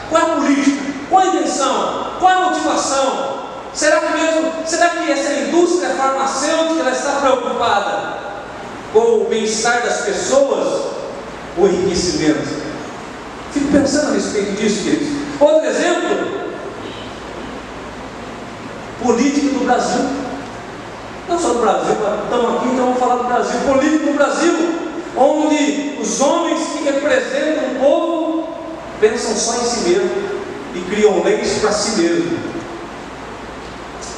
Qual 0.09 0.23
é 0.23 0.25
a 0.25 0.37
política? 0.37 0.83
Qual 1.09 1.23
a 1.23 1.27
intenção? 1.27 2.07
Qual 2.19 2.33
a 2.33 2.51
motivação? 2.51 3.41
Será 3.73 4.01
que 4.01 4.19
mesmo, 4.19 4.53
será 4.67 4.91
que 4.91 5.11
essa 5.11 5.33
indústria 5.33 5.91
farmacêutica 5.91 6.81
ela 6.81 6.91
está 6.91 7.13
preocupada 7.21 8.19
com 8.93 8.99
o 8.99 9.27
bem-estar 9.29 9.83
das 9.83 10.01
pessoas 10.03 10.87
ou 11.57 11.69
enriquecimento? 11.69 12.61
Fico 13.53 13.73
pensando 13.73 14.11
a 14.11 14.15
respeito 14.15 14.53
disso, 14.53 14.85
queridos. 14.85 15.09
Outro 15.41 15.69
exemplo, 15.69 16.41
política 19.03 19.59
do 19.59 19.65
Brasil. 19.65 20.20
Não 21.31 21.39
só 21.39 21.51
do 21.51 21.61
Brasil, 21.61 21.93
estamos 22.25 22.57
aqui, 22.57 22.69
então 22.71 22.87
vamos 22.87 22.99
falar 22.99 23.15
do 23.15 23.25
Brasil. 23.25 23.61
Política 23.65 24.07
do 24.07 24.17
Brasil, 24.17 24.53
onde 25.17 25.97
os 26.01 26.21
homens 26.21 26.59
que 26.73 26.83
representam 26.83 27.71
o 27.71 27.79
povo 27.79 28.49
pensam 29.01 29.33
só 29.37 29.55
em 29.55 29.65
si 29.65 29.89
mesmo 29.89 30.11
e 30.75 30.81
criam 30.91 31.23
leis 31.23 31.59
para 31.61 31.71
si 31.71 32.01
mesmo. 32.03 32.37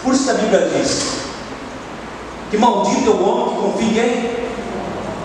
Por 0.03 0.15
isso 0.15 0.25
que 0.25 0.31
a 0.31 0.35
Bíblia 0.35 0.71
diz 0.75 1.07
que 2.51 2.57
maldito 2.57 3.11
é 3.11 3.15
o 3.15 3.23
homem 3.23 3.57
que 3.57 3.63
confia 3.63 4.07
em 4.07 4.49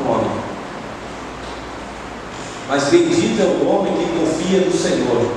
no 0.03 0.11
homem. 0.11 0.31
Mas 2.67 2.83
bendito 2.83 3.41
é 3.41 3.45
o 3.45 3.65
homem 3.65 3.93
que 3.93 4.19
confia 4.19 4.59
no 4.59 4.73
Senhor. 4.73 5.31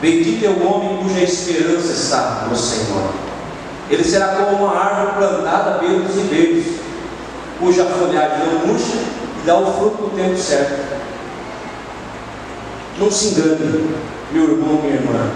Bendito 0.00 0.46
é 0.46 0.48
o 0.48 0.66
homem 0.66 0.96
cuja 1.02 1.20
esperança 1.20 1.92
está 1.92 2.46
no 2.48 2.56
Senhor. 2.56 3.23
Ele 3.90 4.04
será 4.04 4.28
como 4.28 4.64
uma 4.64 4.76
árvore 4.76 5.16
plantada 5.16 5.78
pelos 5.78 6.14
ribeiros, 6.14 6.64
cuja 7.60 7.84
folhagem 7.84 8.46
não 8.46 8.66
murcha 8.66 8.96
e 9.42 9.46
dá 9.46 9.56
o 9.56 9.72
fruto 9.74 10.02
no 10.02 10.10
tempo 10.10 10.36
certo. 10.38 10.94
Não 12.98 13.10
se 13.10 13.28
engane, 13.28 13.94
meu 14.32 14.44
irmão, 14.44 14.80
minha 14.82 14.94
irmã, 14.94 15.30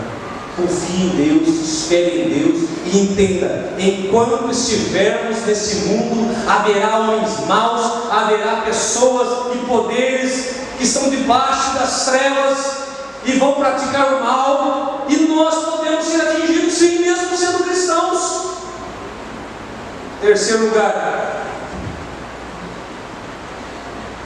confie 0.57 1.07
em 1.07 1.09
Deus, 1.11 1.49
espere 1.49 2.23
em 2.23 2.41
Deus 2.41 2.69
e 2.87 2.99
entenda: 2.99 3.75
enquanto 3.79 4.51
estivermos 4.51 5.45
nesse 5.45 5.89
mundo, 5.89 6.35
haverá 6.49 6.99
homens 6.99 7.47
maus, 7.47 8.11
haverá 8.11 8.63
pessoas 8.65 9.55
e 9.55 9.59
poderes 9.67 10.57
que 10.79 10.85
estão 10.85 11.11
debaixo 11.11 11.79
das 11.79 12.07
trevas 12.07 12.79
e 13.27 13.33
vão 13.33 13.55
praticar 13.55 14.15
o 14.15 14.25
mal, 14.25 15.07
e 15.09 15.17
nós 15.27 15.55
podemos 15.65 16.05
ser 16.05 16.23
atingidos 16.23 16.38
sim, 16.79 17.01
mesmo 17.01 17.37
sendo 17.37 17.65
cristãos. 17.65 18.49
Terceiro 20.21 20.67
lugar, 20.67 21.45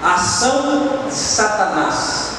a 0.02 0.14
ação 0.14 1.04
de 1.06 1.14
Satanás 1.14 2.32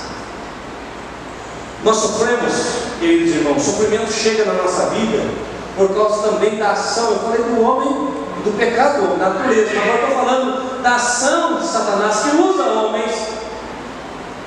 nós 1.84 1.98
sofremos, 1.98 2.54
queridos 3.00 3.36
irmãos, 3.36 3.62
sofrimento 3.62 4.12
chega 4.12 4.46
na 4.46 4.54
nossa 4.54 4.86
vida 4.88 5.22
por 5.76 5.94
causa 5.94 6.30
também 6.30 6.56
da 6.56 6.72
ação. 6.72 7.12
Eu 7.12 7.20
falei 7.20 7.44
do 7.44 7.62
homem, 7.62 7.90
do 8.44 8.58
pecado, 8.58 9.18
da 9.18 9.30
natureza. 9.32 9.72
Agora 9.72 10.02
estou 10.02 10.16
falando 10.16 10.82
da 10.82 10.96
ação 10.96 11.60
de 11.60 11.68
Satanás 11.68 12.20
que 12.20 12.38
usa 12.38 12.64
homens, 12.64 13.12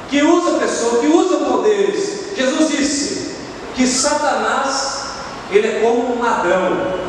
que 0.09 0.23
usa 0.23 0.59
pessoas, 0.59 1.01
que 1.01 1.09
usa 1.09 1.37
poderes. 1.45 2.35
Jesus 2.35 2.71
disse 2.71 3.37
que 3.75 3.87
Satanás 3.87 4.96
ele 5.51 5.67
é 5.67 5.81
como 5.81 6.17
um 6.17 6.23
ladrão. 6.23 7.07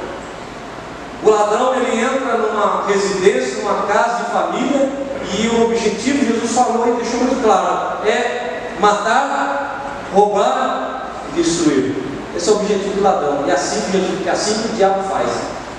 O 1.24 1.30
ladrão 1.30 1.76
ele 1.76 2.00
entra 2.00 2.38
numa 2.38 2.86
residência, 2.88 3.64
numa 3.64 3.84
casa 3.84 4.24
de 4.24 4.32
família, 4.32 4.90
e 5.38 5.48
o 5.48 5.66
objetivo, 5.66 6.26
Jesus 6.26 6.52
falou 6.52 6.88
e 6.88 7.02
deixou 7.02 7.20
muito 7.22 7.44
claro, 7.44 8.08
é 8.08 8.76
matar, 8.80 10.08
roubar 10.14 11.12
e 11.30 11.42
destruir. 11.42 11.96
Esse 12.36 12.50
é 12.50 12.52
o 12.52 12.56
objetivo 12.58 12.94
do 12.96 13.02
ladrão. 13.02 13.44
E 13.46 13.50
é 13.50 13.54
assim 13.54 13.82
que, 13.82 13.92
Jesus, 13.92 14.28
é 14.28 14.30
assim 14.30 14.62
que 14.62 14.68
o 14.70 14.76
diabo 14.76 15.04
faz. 15.10 15.30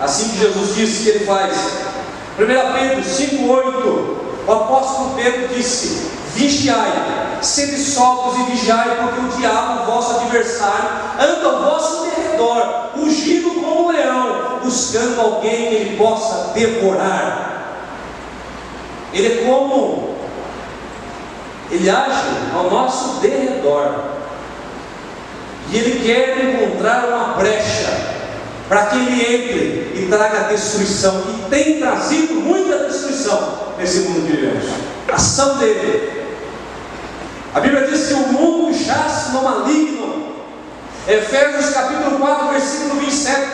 Assim 0.00 0.30
que 0.30 0.38
Jesus 0.38 0.74
disse 0.74 1.04
que 1.04 1.08
ele 1.10 1.24
faz. 1.24 1.56
1 2.38 2.44
Pedro 2.46 3.02
5,8 3.02 4.46
O 4.46 4.52
apóstolo 4.52 5.14
Pedro 5.14 5.48
disse: 5.54 6.10
Vigiai, 6.34 7.38
sede 7.42 7.78
sóbrios 7.78 8.38
e 8.38 8.50
vigiai, 8.52 8.96
porque 8.96 9.20
o 9.20 9.38
diabo, 9.38 9.90
vosso 9.90 10.20
adversário, 10.20 10.90
anda 11.18 11.46
ao 11.46 11.62
vosso 11.64 12.04
derredor, 12.04 12.90
rugindo 12.96 13.50
como 13.50 13.86
um 13.86 13.92
leão, 13.92 14.60
buscando 14.62 15.20
alguém 15.20 15.68
que 15.68 15.74
ele 15.74 15.96
possa 15.96 16.52
devorar. 16.52 17.48
Ele 19.12 19.26
é 19.26 19.44
como 19.44 20.18
ele 21.70 21.88
age 21.88 22.24
ao 22.54 22.70
nosso 22.70 23.20
derredor. 23.20 23.94
E 25.70 25.76
ele 25.76 26.06
quer 26.06 26.38
encontrar 26.44 27.04
uma 27.08 27.34
brecha 27.34 28.18
para 28.68 28.86
que 28.86 28.96
ele 28.96 29.34
entre 29.34 30.02
e 30.02 30.06
traga 30.08 30.48
destruição. 30.48 31.22
E 31.28 31.50
tem 31.50 31.78
trazido 31.78 32.34
muita 32.34 32.84
destruição 32.84 33.74
nesse 33.78 34.00
mundo 34.00 34.26
que 34.26 34.36
vivemos. 34.36 34.64
Ação 35.12 35.58
dele. 35.58 36.17
A 37.54 37.60
Bíblia 37.60 37.86
diz 37.86 38.08
que 38.08 38.14
o 38.14 38.28
mundo 38.28 38.72
jaz 38.72 39.32
no 39.32 39.42
maligno. 39.42 40.28
Efésios 41.06 41.70
capítulo 41.70 42.18
4, 42.18 42.48
versículo 42.48 43.00
27, 43.00 43.48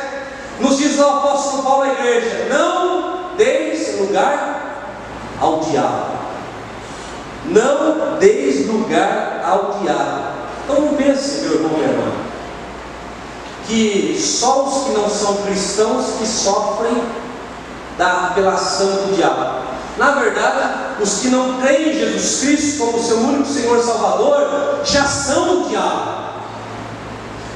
nos 0.59 0.79
diz 0.79 0.99
o 0.99 1.05
apóstolo 1.05 1.63
Paulo 1.63 1.83
à 1.83 1.93
igreja: 1.93 2.49
Não 2.51 3.37
deis 3.37 4.01
lugar 4.01 4.55
ao 5.41 5.61
diabo. 5.61 6.15
Não 7.47 8.19
deis 8.19 8.67
lugar 8.67 9.43
ao 9.45 9.79
diabo. 9.81 10.35
Então 10.65 10.81
não 10.81 10.95
pense, 10.95 11.43
meu 11.43 11.55
irmão 11.55 11.73
minha 11.73 11.89
irmã, 11.89 12.13
que 13.67 14.19
só 14.21 14.65
os 14.65 14.85
que 14.85 14.93
não 14.93 15.09
são 15.09 15.37
cristãos 15.43 16.17
que 16.19 16.27
sofrem 16.27 17.05
da 17.97 18.29
apelação 18.29 18.87
do 18.87 19.17
diabo. 19.17 19.74
Na 19.97 20.11
verdade, 20.13 21.01
os 21.01 21.21
que 21.21 21.29
não 21.29 21.61
creem 21.61 21.91
em 21.91 21.99
Jesus 21.99 22.41
Cristo 22.41 22.85
como 22.85 23.03
seu 23.03 23.19
único 23.19 23.49
Senhor 23.49 23.81
Salvador 23.81 24.81
já 24.85 25.05
são 25.05 25.63
o 25.63 25.69
diabo. 25.69 26.25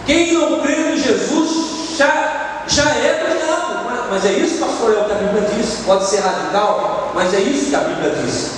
Quem 0.07 0.33
não 0.35 0.61
crê 0.61 0.92
em 0.92 0.96
Jesus 0.96 1.96
já, 1.96 2.62
já 2.66 2.90
é 2.90 3.24
do 3.24 3.44
diabo. 3.44 3.68
Mas 4.11 4.24
é 4.24 4.33
isso, 4.33 4.59
pastor, 4.59 4.94
é 4.94 5.01
o 5.01 5.05
que 5.05 5.12
a 5.12 5.14
Bíblia 5.16 5.51
diz. 5.55 5.81
Pode 5.85 6.07
ser 6.07 6.20
radical, 6.20 7.12
mas 7.14 7.35
é 7.35 7.40
isso 7.40 7.70
que 7.70 7.77
a 7.77 7.81
Bíblia 7.81 8.11
diz. 8.11 8.53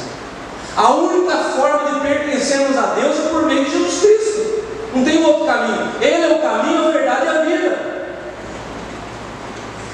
A 0.77 0.91
única 0.93 1.37
forma 1.37 1.93
de 1.93 2.01
pertencermos 2.01 2.77
a 2.77 2.95
Deus 2.95 3.19
é 3.19 3.29
por 3.31 3.47
meio 3.47 3.65
de 3.65 3.71
Jesus 3.73 4.01
Cristo. 4.01 4.65
Não 4.95 5.05
tem 5.05 5.25
outro 5.25 5.47
caminho. 5.47 5.91
Ele 6.01 6.25
é 6.25 6.37
o 6.37 6.43
caminho, 6.43 6.89
a 6.89 6.91
verdade 6.91 7.27
e 7.27 7.29
a 7.29 7.43
vida. 7.43 7.91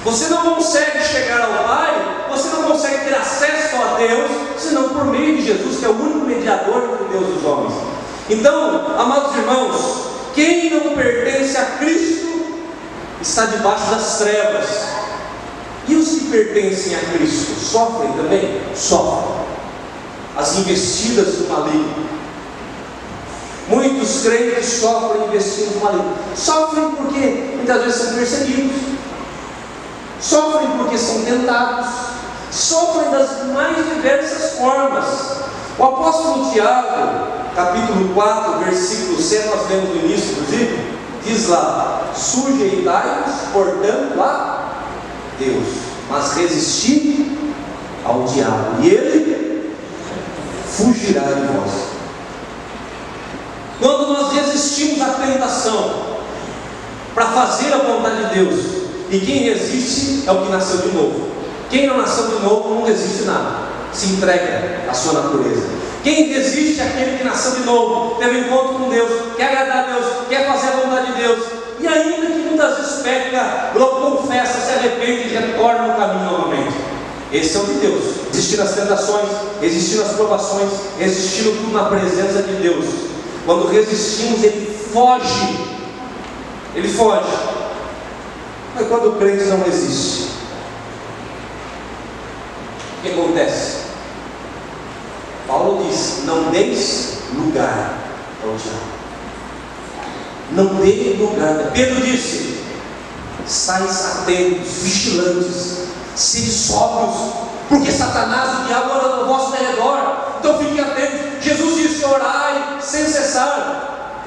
Você 0.04 0.28
não 0.28 0.54
consegue 0.54 1.02
chegar 1.02 1.40
ao 1.40 1.64
Pai, 1.64 2.15
você 2.36 2.48
não 2.50 2.62
consegue 2.64 3.04
ter 3.04 3.14
acesso 3.14 3.76
a 3.76 3.96
Deus, 3.98 4.30
senão 4.58 4.90
por 4.90 5.06
meio 5.06 5.36
de 5.36 5.46
Jesus, 5.46 5.78
que 5.78 5.84
é 5.84 5.88
o 5.88 5.92
único 5.92 6.26
mediador 6.26 6.82
entre 6.84 7.18
Deus 7.18 7.28
e 7.28 7.38
os 7.38 7.44
homens. 7.44 7.74
Então, 8.28 8.98
amados 8.98 9.36
irmãos, 9.36 10.06
quem 10.34 10.70
não 10.70 10.94
pertence 10.94 11.56
a 11.56 11.64
Cristo 11.78 12.26
está 13.20 13.46
debaixo 13.46 13.90
das 13.90 14.18
trevas. 14.18 14.66
E 15.88 15.94
os 15.94 16.08
que 16.08 16.24
pertencem 16.30 16.94
a 16.94 16.98
Cristo 16.98 17.58
sofrem 17.60 18.12
também? 18.12 18.60
Sofrem. 18.74 19.46
As 20.36 20.58
investidas 20.58 21.36
do 21.36 21.48
maligno. 21.48 22.06
Muitos 23.68 24.22
crentes 24.22 24.66
sofrem 24.80 25.26
investindo 25.28 25.76
no 25.76 25.84
maligno. 25.84 26.14
Sofrem 26.36 26.90
porque 26.90 27.54
muitas 27.56 27.84
vezes 27.84 28.02
são 28.02 28.14
perseguidos. 28.14 28.76
Sofrem 30.20 30.68
porque 30.76 30.98
são 30.98 31.22
tentados. 31.22 31.86
Sofrem 32.56 33.10
das 33.10 33.44
mais 33.52 33.76
diversas 33.76 34.52
formas. 34.52 35.04
O 35.78 35.84
apóstolo 35.84 36.50
Tiago, 36.50 37.28
capítulo 37.54 38.14
4, 38.14 38.64
versículo 38.64 39.20
7, 39.20 39.48
nós 39.48 39.68
lemos 39.68 39.90
no 39.90 39.96
início, 39.96 40.32
inclusive, 40.32 40.88
diz 41.22 41.48
lá: 41.48 42.12
sujeitai-vos, 42.16 43.34
portanto, 43.52 44.22
a 44.22 44.72
Deus, 45.38 45.66
mas 46.08 46.32
resisti 46.32 47.38
ao 48.02 48.22
diabo, 48.22 48.82
e 48.82 48.88
ele 48.88 49.76
fugirá 50.66 51.24
de 51.24 51.46
vós. 51.48 51.72
Quando 53.78 54.14
nós 54.14 54.32
resistimos 54.32 55.02
à 55.02 55.10
tentação 55.10 56.16
para 57.14 57.26
fazer 57.26 57.70
a 57.74 57.78
vontade 57.78 58.28
de 58.28 58.34
Deus, 58.34 58.64
e 59.10 59.20
quem 59.20 59.42
resiste 59.42 60.26
é 60.26 60.32
o 60.32 60.40
que 60.40 60.50
nasceu 60.50 60.78
de 60.78 60.96
novo. 60.96 61.35
Quem 61.70 61.86
não 61.86 61.98
nasceu 61.98 62.28
de 62.28 62.42
novo 62.42 62.74
não 62.74 62.84
resiste 62.84 63.24
nada, 63.24 63.66
se 63.92 64.06
entrega 64.06 64.84
à 64.88 64.94
sua 64.94 65.14
natureza. 65.14 65.66
Quem 66.02 66.32
resiste 66.32 66.80
é 66.80 66.84
aquele 66.84 67.18
que 67.18 67.24
nasceu 67.24 67.56
de 67.56 67.64
novo, 67.64 68.14
teve 68.16 68.40
encontro 68.40 68.74
com 68.74 68.88
Deus, 68.88 69.10
quer 69.36 69.48
agradar 69.48 69.78
a 69.78 69.92
Deus, 69.92 70.06
quer 70.28 70.46
fazer 70.46 70.68
a 70.68 70.76
vontade 70.76 71.12
de 71.12 71.22
Deus, 71.22 71.38
e 71.80 71.86
ainda 71.86 72.26
que 72.26 72.38
muitas 72.48 72.76
vezes 72.76 73.02
peca, 73.02 73.72
confessa, 74.16 74.60
se 74.60 74.72
arrepende 74.72 75.28
e 75.28 75.36
retorna 75.36 75.88
no 75.88 75.94
caminho 75.94 76.30
novamente. 76.30 76.74
Esse 77.32 77.56
é 77.56 77.60
o 77.60 77.64
de 77.64 77.74
Deus. 77.74 78.04
Existir 78.32 78.56
nas 78.58 78.74
tentações, 78.74 79.28
existir 79.60 79.98
nas 79.98 80.12
provações, 80.12 80.70
existindo 81.00 81.52
tudo 81.52 81.72
na 81.72 81.84
presença 81.84 82.42
de 82.42 82.54
Deus. 82.62 82.84
Quando 83.44 83.68
resistimos, 83.68 84.42
ele 84.42 84.78
foge. 84.92 85.58
Ele 86.74 86.88
foge. 86.88 87.32
Mas 88.74 88.86
quando 88.88 89.18
crente 89.18 89.44
não 89.44 89.62
resiste, 89.62 90.28
que 93.06 93.20
acontece? 93.20 93.86
Paulo 95.46 95.84
diz: 95.84 96.24
não 96.24 96.50
deis 96.50 97.18
lugar 97.34 97.98
ao 98.42 98.56
diabo. 98.56 98.96
Não 100.52 100.74
dê 100.76 101.16
lugar. 101.18 101.70
Pedro 101.72 102.00
disse: 102.00 102.60
sais 103.46 104.06
atentos, 104.06 104.82
vigilantes, 104.82 105.78
sede 106.14 106.50
sóbrios, 106.50 107.32
porque 107.68 107.92
Satanás, 107.92 108.60
o 108.60 108.64
diabo, 108.66 108.92
anda 108.92 109.16
no 109.16 109.26
vosso 109.26 109.52
redor. 109.56 110.36
Então 110.38 110.58
fiquem 110.58 110.80
atentos. 110.80 111.42
Jesus 111.42 111.76
disse: 111.76 112.04
orai 112.04 112.78
sem 112.80 113.06
cessar, 113.06 114.22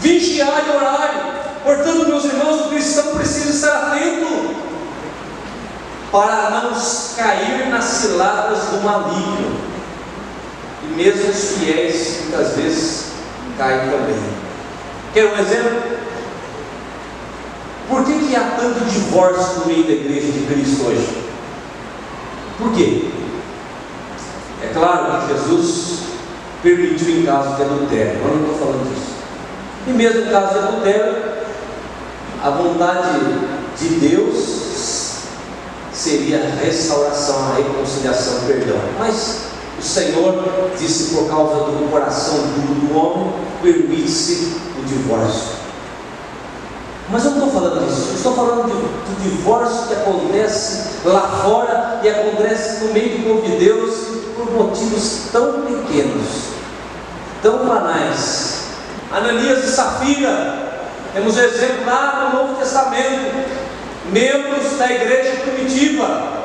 vigiai 0.00 0.64
e 0.66 0.76
orai. 0.76 1.31
Para 6.12 6.50
não 6.50 6.72
cair 7.16 7.70
nas 7.70 7.84
ciladas 7.84 8.58
do 8.66 8.84
maligno. 8.84 9.56
E 10.84 10.86
mesmo 10.94 11.30
os 11.30 11.56
fiéis 11.56 12.20
muitas 12.24 12.54
vezes 12.54 13.12
caem 13.56 13.90
também. 13.90 14.22
Quer 15.14 15.32
um 15.32 15.38
exemplo? 15.38 16.02
Por 17.88 18.04
que, 18.04 18.18
que 18.26 18.36
há 18.36 18.56
tanto 18.58 18.84
divórcio 18.84 19.60
no 19.60 19.66
meio 19.66 19.84
da 19.84 19.92
igreja 19.92 20.32
de 20.32 20.46
Cristo 20.46 20.86
hoje? 20.86 21.22
Por 22.58 22.72
quê? 22.74 23.10
É 24.62 24.72
claro 24.72 25.26
que 25.26 25.32
Jesus 25.32 25.98
permitiu 26.62 27.20
em 27.20 27.26
caso 27.26 27.56
de 27.56 27.62
adultério, 27.62 28.20
eu 28.20 28.36
não 28.36 28.42
estou 28.42 28.58
falando 28.58 28.94
disso. 28.94 29.12
E 29.86 29.90
mesmo 29.90 30.20
em 30.20 30.30
caso 30.30 30.52
de 30.52 30.58
adultério, 30.58 31.16
a 32.42 32.50
vontade 32.50 33.18
de 33.78 33.88
Deus 33.96 34.51
seria 36.02 36.38
a 36.38 36.64
restauração, 36.64 37.52
a 37.52 37.54
reconciliação, 37.56 38.38
o 38.38 38.46
perdão. 38.46 38.80
Mas 38.98 39.42
o 39.78 39.82
Senhor 39.82 40.70
disse 40.76 41.14
por 41.14 41.28
causa 41.28 41.54
do 41.54 41.90
coração 41.90 42.34
duro 42.34 42.74
do 42.80 42.96
homem, 42.98 43.32
permite-se 43.62 44.56
o 44.78 44.84
divórcio. 44.84 45.62
Mas 47.08 47.24
eu 47.24 47.32
não 47.32 47.46
estou 47.46 47.60
falando 47.60 47.86
disso, 47.86 48.08
eu 48.08 48.16
estou 48.16 48.34
falando 48.34 48.64
de, 48.66 48.72
do 48.72 49.22
divórcio 49.22 49.86
que 49.86 49.94
acontece 49.94 50.90
lá 51.04 51.20
fora 51.42 52.00
e 52.02 52.08
acontece 52.08 52.84
no 52.84 52.92
meio 52.92 53.18
do 53.18 53.24
povo 53.24 53.42
de 53.42 53.64
Deus 53.64 53.94
por 54.36 54.50
motivos 54.50 55.28
tão 55.30 55.62
pequenos, 55.62 56.26
tão 57.42 57.66
banais. 57.66 58.62
Ananias 59.12 59.64
e 59.64 59.68
Safira, 59.68 60.80
temos 61.12 61.36
exemplo 61.36 61.84
lá 61.84 62.30
no 62.32 62.38
Novo 62.38 62.54
Testamento, 62.54 63.46
membros 64.10 64.78
da 64.78 64.90
igreja 64.90 65.40
primitiva, 65.42 66.42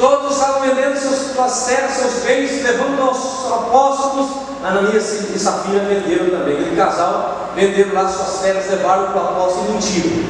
Todos 0.00 0.32
estavam 0.32 0.62
vendendo 0.62 0.98
seus, 0.98 1.34
suas 1.34 1.66
terras, 1.66 1.90
seus 1.92 2.24
bens, 2.24 2.62
levando 2.62 3.02
aos 3.02 3.52
apóstolos. 3.52 4.30
Ananias 4.64 5.30
e 5.34 5.38
Safira 5.38 5.80
venderam 5.80 6.30
também. 6.30 6.54
Aquele 6.54 6.74
casal 6.74 7.50
venderam 7.54 7.92
lá 7.92 8.08
suas 8.08 8.40
terras, 8.40 8.70
levaram 8.70 9.12
para 9.12 9.22
o 9.22 9.28
apóstolo 9.28 9.66
e 9.68 9.72
mentiram. 9.72 10.24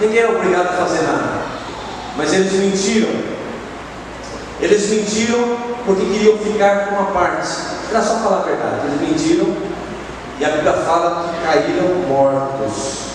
Ninguém 0.00 0.18
é 0.18 0.28
obrigado 0.28 0.70
a 0.70 0.72
fazer 0.72 1.02
nada. 1.02 1.42
Mas 2.16 2.32
eles 2.32 2.52
mentiram. 2.52 3.10
Eles 4.60 4.90
mentiram 4.90 5.56
porque 5.86 6.04
queriam 6.06 6.38
ficar 6.38 6.88
com 6.88 6.96
uma 6.96 7.12
parte. 7.12 7.48
Era 7.90 8.02
só 8.02 8.16
falar 8.16 8.38
a 8.38 8.42
verdade. 8.42 8.86
Eles 8.86 9.08
mentiram 9.08 9.54
e 10.40 10.44
a 10.44 10.48
Bíblia 10.48 10.72
fala 10.72 11.28
que 11.28 11.46
caíram 11.46 11.94
mortos. 12.08 13.09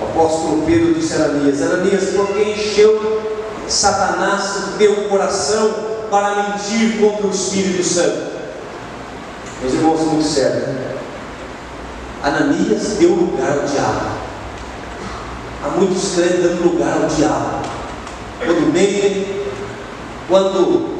O 0.00 0.04
apóstolo 0.04 0.62
Pedro 0.66 0.94
disse 0.94 1.14
a 1.14 1.24
Ananias: 1.24 1.62
Ananias, 1.62 2.04
porque 2.14 2.42
encheu 2.42 3.22
Satanás 3.68 4.56
o 4.68 4.78
teu 4.78 5.08
coração 5.08 5.74
para 6.10 6.42
mentir 6.42 7.00
contra 7.00 7.26
o 7.26 7.30
Espírito 7.30 7.82
Santo. 7.82 8.36
Meus 9.60 9.72
irmãos, 9.72 10.00
muito 10.00 10.24
sério. 10.24 10.66
Ananias 12.22 12.96
deu 12.98 13.10
lugar 13.10 13.58
ao 13.58 13.66
diabo. 13.66 14.16
Há 15.64 15.68
muitos 15.68 16.14
crentes 16.14 16.42
dando 16.42 16.64
lugar 16.64 17.02
ao 17.02 17.08
diabo. 17.08 17.62
Quando 18.44 18.72
mentem, 18.72 19.46
quando 20.28 20.96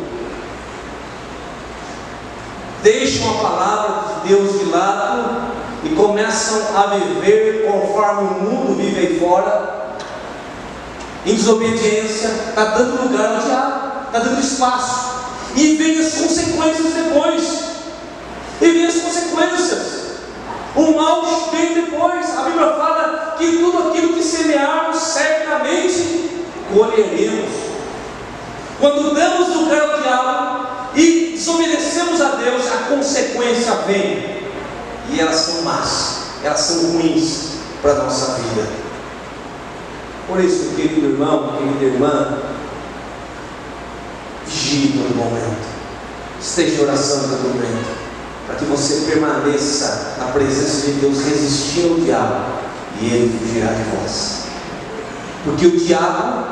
deixam 2.82 3.30
a 3.30 3.42
palavra 3.42 4.14
de 4.22 4.28
Deus 4.28 4.59
de 4.59 4.64
lado 4.66 5.55
e 5.87 5.94
começam 5.94 6.77
a 6.77 6.87
viver 6.96 7.64
conforme 7.64 8.22
o 8.22 8.42
mundo 8.42 8.77
vive 8.77 8.99
aí 8.99 9.20
fora, 9.20 9.96
em 11.25 11.35
desobediência, 11.35 12.29
está 12.49 12.64
dando 12.64 13.05
lugar 13.05 13.37
ao 13.37 13.40
diabo, 13.40 14.07
está 14.07 14.18
dando 14.18 14.40
espaço. 14.40 15.16
E 15.55 15.77
vem 15.77 15.99
as 15.99 16.14
consequências 16.14 16.92
depois. 16.92 17.42
E 18.61 18.68
vem 18.68 18.87
as 18.87 18.96
consequências. 18.96 19.96
O 20.75 20.92
mal 20.92 21.51
vem 21.53 21.75
depois. 21.75 22.37
A 22.37 22.42
Bíblia 22.42 22.72
fala 22.75 23.35
que 23.38 23.59
tudo 23.59 23.88
aquilo 23.88 24.14
que 24.14 24.22
semearmos, 24.22 24.99
certamente 24.99 26.31
colheremos. 26.72 27.51
Quando 28.79 29.14
damos 29.14 29.57
lugar 29.57 29.82
ao 29.82 30.03
diabo 30.03 30.66
e 30.95 31.32
desobedecemos 31.32 32.20
a 32.20 32.28
Deus, 32.37 32.66
a 32.66 32.89
consequência 32.89 33.74
vem. 33.87 34.36
E 35.11 35.20
elas 35.20 35.36
são 35.36 35.62
más, 35.62 36.16
elas 36.42 36.61
são 36.61 36.92
ruins 36.92 37.57
para 37.80 37.92
a 37.92 38.04
nossa 38.04 38.40
vida. 38.40 38.66
Por 40.26 40.42
isso, 40.42 40.74
querido 40.74 41.07
irmão, 41.07 41.57
querida 41.57 41.84
irmã, 41.94 42.38
vigie 44.46 44.98
todo 44.98 45.16
momento, 45.16 45.64
esteja 46.40 46.82
oração 46.82 47.20
todo 47.20 47.54
momento, 47.54 47.96
para 48.46 48.57
que 48.57 48.64
você 48.64 49.09
permaneça 49.09 50.16
na 50.18 50.26
presença 50.26 50.86
de 50.86 50.92
Deus, 50.94 51.24
resistindo 51.24 51.94
ao 51.94 52.00
diabo, 52.00 52.44
e 53.00 53.07
ele 53.07 53.38
fugirá 53.38 53.72
de 53.72 53.82
vós. 53.96 54.46
Porque 55.44 55.66
o 55.66 55.76
diabo 55.78 56.44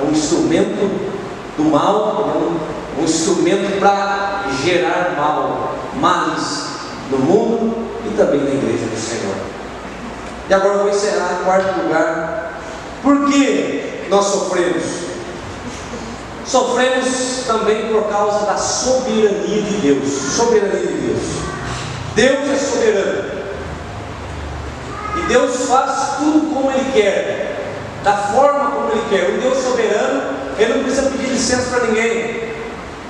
é 0.00 0.04
um 0.04 0.12
instrumento 0.12 1.10
do 1.56 1.64
mal, 1.64 2.32
é 2.32 2.98
um, 2.98 3.02
um 3.02 3.04
instrumento 3.04 3.80
para 3.80 4.44
gerar 4.62 5.16
mal, 5.16 5.74
males 6.00 6.59
no 7.10 7.18
mundo 7.18 7.76
e 8.06 8.16
também 8.16 8.40
na 8.40 8.50
igreja 8.50 8.86
do 8.86 8.98
Senhor. 9.00 9.34
E 10.48 10.54
agora 10.54 10.74
eu 10.74 10.78
vou 10.80 10.90
encerrar 10.90 11.38
em 11.40 11.44
quarto 11.44 11.80
lugar 11.82 12.40
por 13.02 13.30
que 13.30 14.06
nós 14.10 14.26
sofremos? 14.26 14.84
Sofremos 16.44 17.44
também 17.46 17.88
por 17.88 18.04
causa 18.08 18.44
da 18.44 18.56
soberania 18.56 19.62
de 19.62 19.76
Deus. 19.76 20.08
Soberania 20.08 20.80
de 20.80 20.94
Deus. 20.94 21.22
Deus 22.14 22.50
é 22.50 22.56
soberano. 22.56 23.30
E 25.16 25.20
Deus 25.28 25.68
faz 25.68 26.16
tudo 26.18 26.52
como 26.52 26.70
Ele 26.70 26.92
quer. 26.92 27.46
da 28.02 28.16
forma 28.16 28.70
como 28.70 28.92
Ele 28.92 29.02
quer. 29.10 29.30
O 29.30 29.40
Deus 29.40 29.62
soberano, 29.62 30.22
Ele 30.58 30.74
não 30.74 30.84
precisa 30.84 31.10
pedir 31.10 31.28
licença 31.28 31.70
para 31.70 31.86
ninguém, 31.86 32.54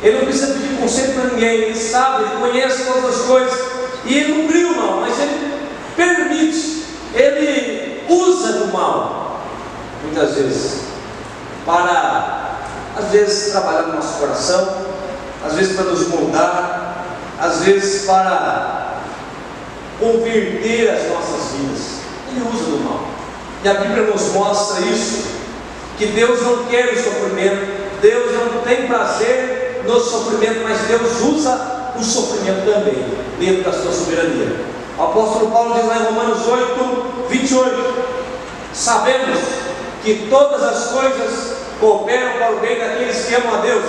Ele 0.02 0.18
não 0.18 0.24
precisa 0.24 0.54
pedir 0.54 0.80
conselho 0.80 1.14
para 1.14 1.24
ninguém, 1.30 1.48
Ele 1.48 1.74
sabe, 1.76 2.24
Ele 2.24 2.40
conhece 2.40 2.84
todas 2.84 3.20
as 3.20 3.26
coisas, 3.26 3.60
e 4.04 4.14
Ele 4.14 4.42
não 4.42 4.48
cria 4.48 4.68
o 4.68 4.76
mal, 4.76 5.00
mas 5.00 5.18
Ele 5.18 5.60
permite, 5.96 6.84
Ele 7.14 8.04
usa 8.08 8.52
do 8.52 8.72
mal, 8.72 9.40
muitas 10.02 10.34
vezes, 10.34 10.80
para, 11.66 12.58
às 12.96 13.10
vezes, 13.10 13.52
trabalhar 13.52 13.82
no 13.82 13.94
nosso 13.94 14.18
coração, 14.18 14.86
às 15.44 15.54
vezes 15.54 15.76
para 15.76 15.84
nos 15.84 16.08
moldar, 16.08 17.04
às 17.38 17.62
vezes 17.62 18.04
para 18.04 19.00
converter 19.98 20.90
as 20.90 21.08
nossas 21.08 21.52
vidas. 21.52 22.00
Ele 22.30 22.48
usa 22.52 22.64
do 22.64 22.84
mal. 22.84 23.04
E 23.62 23.68
a 23.68 23.74
Bíblia 23.74 24.04
nos 24.04 24.32
mostra 24.32 24.80
isso, 24.86 25.28
que 25.98 26.06
Deus 26.06 26.42
não 26.42 26.64
quer 26.64 26.92
o 26.94 27.02
sofrimento, 27.02 28.00
Deus 28.00 28.32
não 28.32 28.62
tem 28.62 28.86
prazer 28.86 29.82
no 29.86 30.00
sofrimento, 30.00 30.60
mas 30.62 30.78
Deus 30.88 31.20
usa 31.20 31.79
o 31.96 32.02
sofrimento 32.02 32.64
também, 32.64 33.04
dentro 33.38 33.64
da 33.64 33.72
sua 33.72 33.92
soberania. 33.92 34.56
O 34.98 35.02
apóstolo 35.02 35.50
Paulo 35.50 35.74
diz 35.74 35.86
lá 35.86 35.96
em 35.96 36.04
Romanos 36.04 36.46
8, 36.46 37.26
28, 37.28 37.94
sabemos 38.74 39.38
que 40.02 40.26
todas 40.28 40.62
as 40.62 40.92
coisas 40.92 41.54
cooperam 41.78 42.32
para 42.32 42.52
o 42.52 42.60
bem 42.60 42.78
daqueles 42.78 43.24
que 43.24 43.34
amam 43.34 43.54
a 43.54 43.58
Deus 43.62 43.84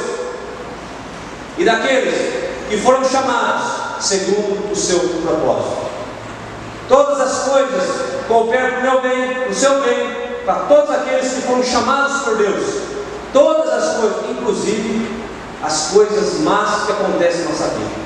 e 1.57 1.65
daqueles 1.65 2.15
que 2.69 2.77
foram 2.77 3.03
chamados 3.03 3.81
segundo 3.99 4.71
o 4.71 4.75
seu 4.75 4.99
propósito. 4.99 5.91
Todas 6.87 7.19
as 7.19 7.49
coisas 7.49 7.89
cooperam 8.27 8.69
para 8.69 8.79
o 8.79 8.81
meu 8.81 9.01
bem, 9.01 9.49
o 9.49 9.53
seu 9.53 9.81
bem, 9.81 10.31
para 10.45 10.55
todos 10.65 10.89
aqueles 10.91 11.33
que 11.33 11.41
foram 11.41 11.63
chamados 11.63 12.23
por 12.23 12.37
Deus. 12.37 12.81
Todas 13.33 13.69
as 13.69 13.97
coisas, 13.97 14.29
inclusive 14.29 15.20
as 15.63 15.89
coisas 15.93 16.39
más 16.39 16.85
que 16.85 16.91
acontecem 16.91 17.43
na 17.43 17.49
nossa 17.49 17.67
vida, 17.69 18.01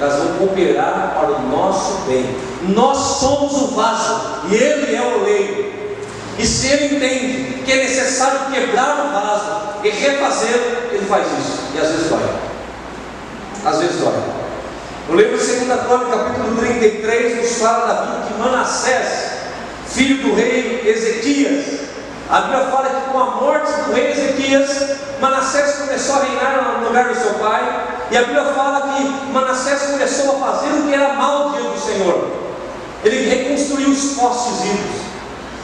elas 0.00 0.18
vão 0.18 0.38
cooperar 0.38 1.16
para 1.18 1.32
o 1.32 1.42
nosso 1.48 2.02
bem. 2.06 2.36
Nós 2.68 2.96
somos 3.20 3.52
o 3.52 3.66
vaso 3.74 4.20
e 4.48 4.54
Ele 4.54 4.94
é 4.94 5.02
o 5.02 5.20
oleiro. 5.20 5.72
E 6.38 6.46
se 6.46 6.68
Ele 6.68 6.96
entende 6.96 7.62
que 7.64 7.72
é 7.72 7.76
necessário 7.76 8.52
quebrar 8.52 9.06
o 9.06 9.12
vaso 9.12 9.84
e 9.84 9.88
refazê-lo, 9.90 10.92
Ele 10.92 11.04
faz 11.06 11.26
isso. 11.26 11.58
E 11.74 11.80
às 11.80 11.88
vezes 11.88 12.08
dói. 12.08 12.20
Às 13.64 13.78
vezes 13.78 14.00
dói. 14.00 14.14
No 15.08 15.16
livro 15.16 15.38
de 15.38 15.44
2 15.44 15.80
Crônica, 15.80 16.18
capítulo 16.18 16.56
33, 16.58 17.36
nos 17.38 17.58
fala 17.58 17.86
da 17.86 18.02
vida 18.02 18.26
de 18.28 18.38
Manassés, 18.38 19.30
filho 19.88 20.22
do 20.22 20.34
rei 20.34 20.82
Ezequias. 20.86 21.87
A 22.30 22.40
Bíblia 22.42 22.66
fala 22.66 22.88
que 22.90 23.10
com 23.10 23.18
a 23.18 23.24
morte 23.24 23.72
do 23.72 23.92
rei 23.92 24.10
Ezequias, 24.10 24.96
Manassés 25.20 25.76
começou 25.76 26.16
a 26.16 26.24
reinar 26.24 26.78
no 26.80 26.86
lugar 26.86 27.08
do 27.08 27.14
seu 27.14 27.34
pai. 27.34 27.86
E 28.10 28.16
a 28.16 28.22
Bíblia 28.22 28.44
fala 28.54 28.94
que 28.94 29.32
Manassés 29.32 29.82
começou 29.90 30.36
a 30.36 30.52
fazer 30.52 30.68
o 30.68 30.82
que 30.82 30.94
era 30.94 31.14
mal 31.14 31.50
diante 31.50 31.68
do 31.68 31.80
Senhor. 31.80 32.28
Ele 33.04 33.28
reconstruiu 33.28 33.90
os 33.90 34.12
postes 34.12 34.64
ídolos. 34.64 35.00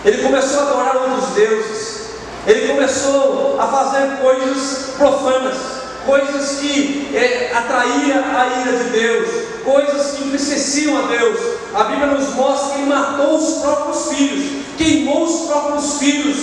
Ele 0.04 0.22
começou 0.22 0.60
a 0.60 0.62
adorar 0.62 0.96
outros 0.96 1.30
deuses. 1.34 2.04
Ele 2.46 2.68
começou 2.68 3.56
a 3.60 3.66
fazer 3.66 4.18
coisas 4.22 4.94
profanas 4.96 5.84
coisas 6.06 6.58
que 6.58 7.10
é, 7.14 7.52
atraía 7.54 8.16
a 8.16 8.60
ira 8.60 8.78
de 8.78 8.90
Deus, 8.90 9.28
coisas 9.64 10.16
que 10.16 10.24
entristeciam 10.24 10.98
a 10.98 11.08
Deus. 11.08 11.38
A 11.74 11.84
Bíblia 11.84 12.06
nos 12.06 12.34
mostra 12.34 12.74
que 12.74 12.80
ele 12.80 12.88
matou 12.88 13.36
os 13.36 13.62
próprios 13.62 14.08
filhos, 14.08 14.64
queimou 14.76 15.24
os 15.24 15.46
próprios 15.48 15.98
filhos 15.98 16.36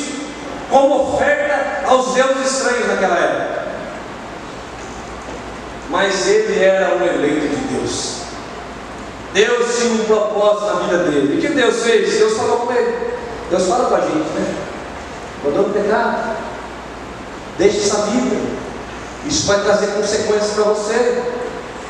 como 0.70 1.14
oferta 1.14 1.88
aos 1.88 2.14
deuses 2.14 2.52
estranhos 2.52 2.88
naquela 2.88 3.18
época. 3.18 3.62
Mas 5.90 6.28
ele 6.28 6.64
era 6.64 6.96
um 6.96 7.06
eleito 7.06 7.56
de 7.56 7.76
Deus. 7.76 8.22
Deus 9.34 9.78
tinha 9.78 9.94
um 9.94 10.06
propósito 10.06 10.66
na 10.66 10.80
vida 10.82 10.98
dele. 11.04 11.36
E 11.36 11.38
o 11.38 11.42
que 11.42 11.54
Deus 11.54 11.84
fez? 11.84 12.18
Deus 12.18 12.38
falou 12.38 12.60
com 12.60 12.74
ele. 12.74 13.12
Deus 13.50 13.68
fala 13.68 13.90
com 13.90 13.96
a 13.96 14.02
gente, 14.02 14.30
né? 14.36 14.56
Mandou 15.44 15.66
pecar. 15.66 16.36
Deixe 17.58 17.78
essa 17.78 18.04
vida. 18.04 18.38
Isso 19.26 19.48
vai 19.48 19.62
trazer 19.62 19.88
consequências 19.88 20.52
para 20.54 20.64
você. 20.64 21.24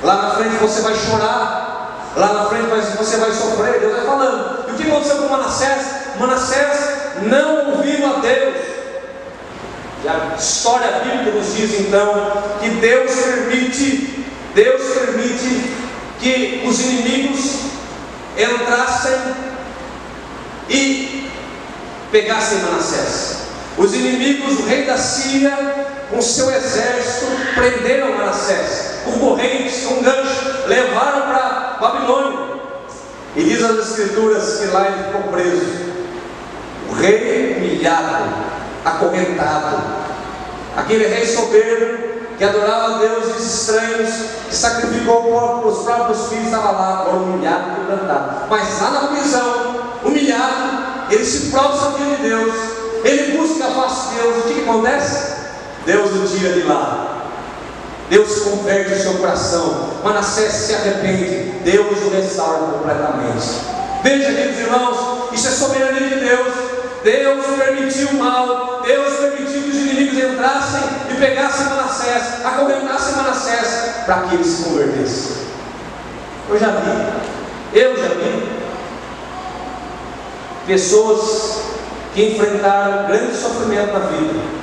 Lá 0.03 0.15
na 0.15 0.29
frente 0.31 0.55
você 0.55 0.81
vai 0.81 0.95
chorar. 0.95 2.11
Lá 2.15 2.33
na 2.33 2.45
frente 2.45 2.67
você 2.97 3.17
vai 3.17 3.31
sofrer. 3.31 3.79
Deus 3.79 3.93
vai 3.93 4.05
falando. 4.05 4.69
E 4.69 4.71
o 4.71 4.75
que 4.75 4.83
aconteceu 4.83 5.17
com 5.17 5.29
Manassés? 5.29 5.85
Manassés 6.19 6.77
não 7.23 7.71
ouviu 7.71 8.05
a 8.05 8.19
Deus. 8.19 8.55
E 10.03 10.07
a 10.07 10.35
história 10.37 10.91
bíblica 11.03 11.37
nos 11.37 11.55
diz 11.55 11.79
então 11.79 12.31
que 12.59 12.69
Deus 12.69 13.11
permite, 13.11 14.25
Deus 14.55 14.81
permite 14.93 15.71
que 16.19 16.63
os 16.67 16.79
inimigos 16.79 17.59
entrassem 18.35 19.13
e 20.69 21.29
pegassem 22.11 22.59
Manassés. 22.59 23.37
Os 23.77 23.93
inimigos, 23.93 24.59
o 24.59 24.65
rei 24.65 24.85
da 24.85 24.97
Síria, 24.97 25.55
com 26.09 26.21
seu 26.21 26.51
exército, 26.51 27.27
prenderam 27.55 28.17
Manassés, 28.17 28.90
com 29.05 29.19
correntes, 29.19 29.85
com 29.85 30.01
gancho, 30.01 30.67
levaram 30.67 31.21
para 31.21 31.77
Babilônia. 31.79 32.39
E 33.35 33.43
diz 33.43 33.63
as 33.63 33.89
escrituras 33.89 34.59
que 34.59 34.65
lá 34.67 34.87
ele 34.87 35.03
ficou 35.03 35.31
preso. 35.31 35.91
O 36.89 36.93
rei 36.93 37.55
humilhado, 37.57 38.33
acorrentado, 38.83 39.77
aquele 40.75 41.07
rei 41.07 41.25
soberbo 41.25 42.11
que 42.37 42.43
adorava 42.43 42.99
deuses 42.99 43.53
estranhos, 43.53 44.09
que 44.49 44.55
sacrificou 44.55 45.63
os 45.63 45.83
próprios 45.83 46.27
filhos, 46.27 46.45
estava 46.45 46.71
lá, 46.71 47.01
agora 47.01 47.17
humilhado 47.17 47.71
e 47.71 47.75
quebrantado. 47.75 48.47
Mas 48.49 48.81
lá 48.81 48.89
na 48.89 49.07
prisão, 49.09 49.75
humilhado, 50.03 50.91
ele 51.11 51.23
se 51.23 51.51
prostra 51.51 51.91
diante 51.91 52.15
de 52.15 52.29
Deus, 52.29 52.55
ele 53.03 53.37
busca 53.37 53.65
a 53.65 53.69
face 53.69 54.09
de 54.09 54.15
Deus. 54.15 54.37
O 54.37 54.41
que 54.41 54.61
acontece? 54.61 55.35
Deus 55.85 56.11
o 56.11 56.35
tira 56.35 56.53
de 56.53 56.63
lá. 56.63 57.20
Deus 58.11 58.39
converte 58.39 58.91
o 58.91 58.99
seu 59.01 59.13
coração. 59.13 59.89
Manassés 60.03 60.51
se 60.51 60.75
arrepende. 60.75 61.59
Deus 61.63 61.97
o 62.03 62.09
restaura 62.09 62.73
completamente. 62.73 63.47
Veja, 64.03 64.33
queridos 64.33 64.59
irmãos, 64.59 65.31
isso 65.31 65.47
é 65.47 65.51
soberania 65.51 66.09
de 66.09 66.15
Deus. 66.15 66.53
Deus 67.05 67.45
permitiu 67.57 68.09
o 68.09 68.13
mal. 68.15 68.81
Deus 68.85 69.13
permitiu 69.13 69.61
que 69.61 69.69
os 69.69 69.75
inimigos 69.77 70.17
entrassem 70.17 70.81
e 71.09 71.13
pegassem 71.21 71.67
Manassés, 71.67 72.45
acorrentassem 72.45 73.15
Manassés, 73.15 74.03
para 74.05 74.23
que 74.23 74.35
ele 74.35 74.43
se 74.43 74.63
convertesse. 74.63 75.37
Eu 76.49 76.59
já 76.59 76.67
vi, 76.67 77.79
eu 77.79 77.95
já 77.95 78.09
vi 78.09 78.49
pessoas 80.67 81.61
que 82.13 82.33
enfrentaram 82.33 83.07
grande 83.07 83.37
sofrimento 83.37 83.93
na 83.93 83.99
vida 83.99 84.61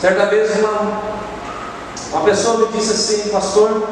Certa 0.00 0.26
vez 0.26 0.56
uma, 0.60 1.02
uma 2.12 2.22
pessoa 2.22 2.58
me 2.58 2.68
disse 2.68 2.92
assim, 2.92 3.28
pastor, 3.30 3.82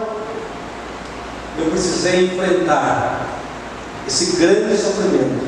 eu 1.59 1.67
precisei 1.71 2.27
enfrentar 2.27 3.27
esse 4.07 4.37
grande 4.37 4.77
sofrimento, 4.77 5.47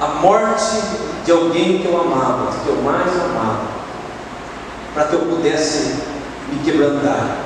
a 0.00 0.06
morte 0.20 0.80
de 1.24 1.32
alguém 1.32 1.78
que 1.78 1.86
eu 1.86 2.00
amava, 2.00 2.52
que 2.62 2.68
eu 2.68 2.76
mais 2.82 3.08
amava, 3.08 3.66
para 4.94 5.04
que 5.04 5.14
eu 5.14 5.20
pudesse 5.20 5.96
me 6.50 6.58
quebrantar, 6.64 7.38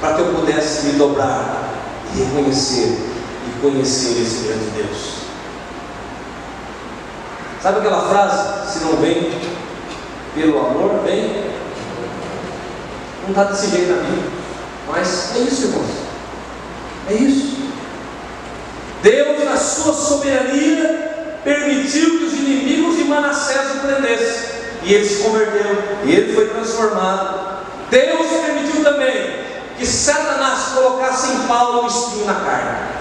para 0.00 0.14
que 0.14 0.20
eu 0.20 0.34
pudesse 0.34 0.86
me 0.86 0.92
dobrar 0.94 1.70
e 2.14 2.18
reconhecer 2.22 2.98
e 3.46 3.60
conhecer 3.60 4.22
esse 4.22 4.44
grande 4.44 4.70
Deus. 4.76 5.14
Sabe 7.62 7.78
aquela 7.78 8.08
frase? 8.08 8.72
Se 8.72 8.84
não 8.84 8.96
vem 8.96 9.32
pelo 10.34 10.58
amor, 10.58 11.00
vem. 11.04 11.43
Não 13.24 13.30
está 13.30 13.44
desse 13.44 13.70
jeito 13.70 13.90
na 13.90 14.02
Bíblia. 14.02 14.30
Mas 14.86 15.36
é 15.36 15.38
isso, 15.40 15.62
irmãos. 15.62 15.90
É 17.08 17.14
isso. 17.14 17.54
Deus, 19.02 19.44
na 19.44 19.56
sua 19.56 19.94
soberania, 19.94 21.40
permitiu 21.42 22.18
que 22.18 22.24
os 22.24 22.32
inimigos 22.34 22.96
de 22.96 23.04
Manassés 23.04 23.76
o 23.76 23.86
prendessem. 23.86 24.54
E 24.82 24.92
ele 24.92 25.08
se 25.08 25.22
converteu. 25.22 25.82
E 26.04 26.12
ele 26.12 26.34
foi 26.34 26.48
transformado. 26.48 27.64
Deus 27.90 28.26
permitiu 28.44 28.82
também 28.82 29.44
que 29.78 29.86
Satanás 29.86 30.72
colocasse 30.74 31.32
em 31.32 31.40
Paulo 31.46 31.84
um 31.84 31.86
espinho 31.86 32.26
na 32.26 32.34
carne. 32.34 32.94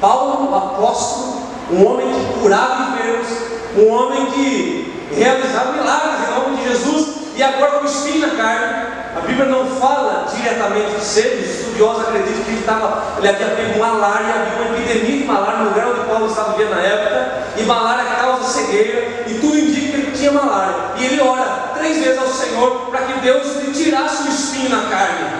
Paulo, 0.00 0.50
o 0.50 0.54
apóstolo, 0.54 1.42
um 1.70 1.86
homem 1.86 2.06
que 2.08 2.40
curava 2.40 2.92
enfermos, 2.92 3.28
um 3.76 3.88
homem 3.88 4.26
que 4.26 5.10
realizar 5.14 5.72
milagres 5.72 6.28
em 6.28 6.34
nome 6.34 6.56
de 6.56 6.68
Jesus, 6.68 7.08
e 7.36 7.42
agora 7.42 7.78
com 7.78 7.84
espinho 7.84 8.26
na 8.26 8.34
carne. 8.34 8.96
A 9.16 9.20
Bíblia 9.20 9.46
não 9.46 9.66
fala 9.78 10.26
diretamente 10.34 10.90
de 10.90 10.96
os 10.96 11.16
estudiosos 11.16 12.08
acreditam 12.08 12.44
que 12.44 12.50
ele, 12.50 12.60
estava, 12.60 13.02
ele 13.18 13.28
havia 13.28 13.46
pego 13.48 13.78
malária, 13.78 14.34
havia 14.34 14.68
uma 14.68 14.78
epidemia 14.78 15.18
de 15.18 15.24
malária 15.24 15.58
no 15.58 15.68
lugar 15.70 15.88
onde 15.88 16.00
Paulo 16.00 16.26
estava 16.26 16.52
vivendo 16.52 16.74
na 16.74 16.82
época, 16.82 17.44
e 17.56 17.62
malária 17.62 18.04
causa 18.16 18.44
cegueira, 18.44 19.24
e 19.26 19.34
tudo 19.40 19.58
indica 19.58 19.92
que 19.92 19.96
ele 19.96 20.10
tinha 20.12 20.32
malária. 20.32 20.74
E 20.96 21.04
ele 21.04 21.20
ora 21.20 21.72
três 21.74 21.98
vezes 21.98 22.18
ao 22.18 22.28
Senhor 22.28 22.90
para 22.90 23.02
que 23.02 23.20
Deus 23.20 23.56
lhe 23.56 23.72
tirasse 23.72 24.24
o 24.24 24.28
espinho 24.28 24.70
na 24.70 24.90
carne. 24.90 25.30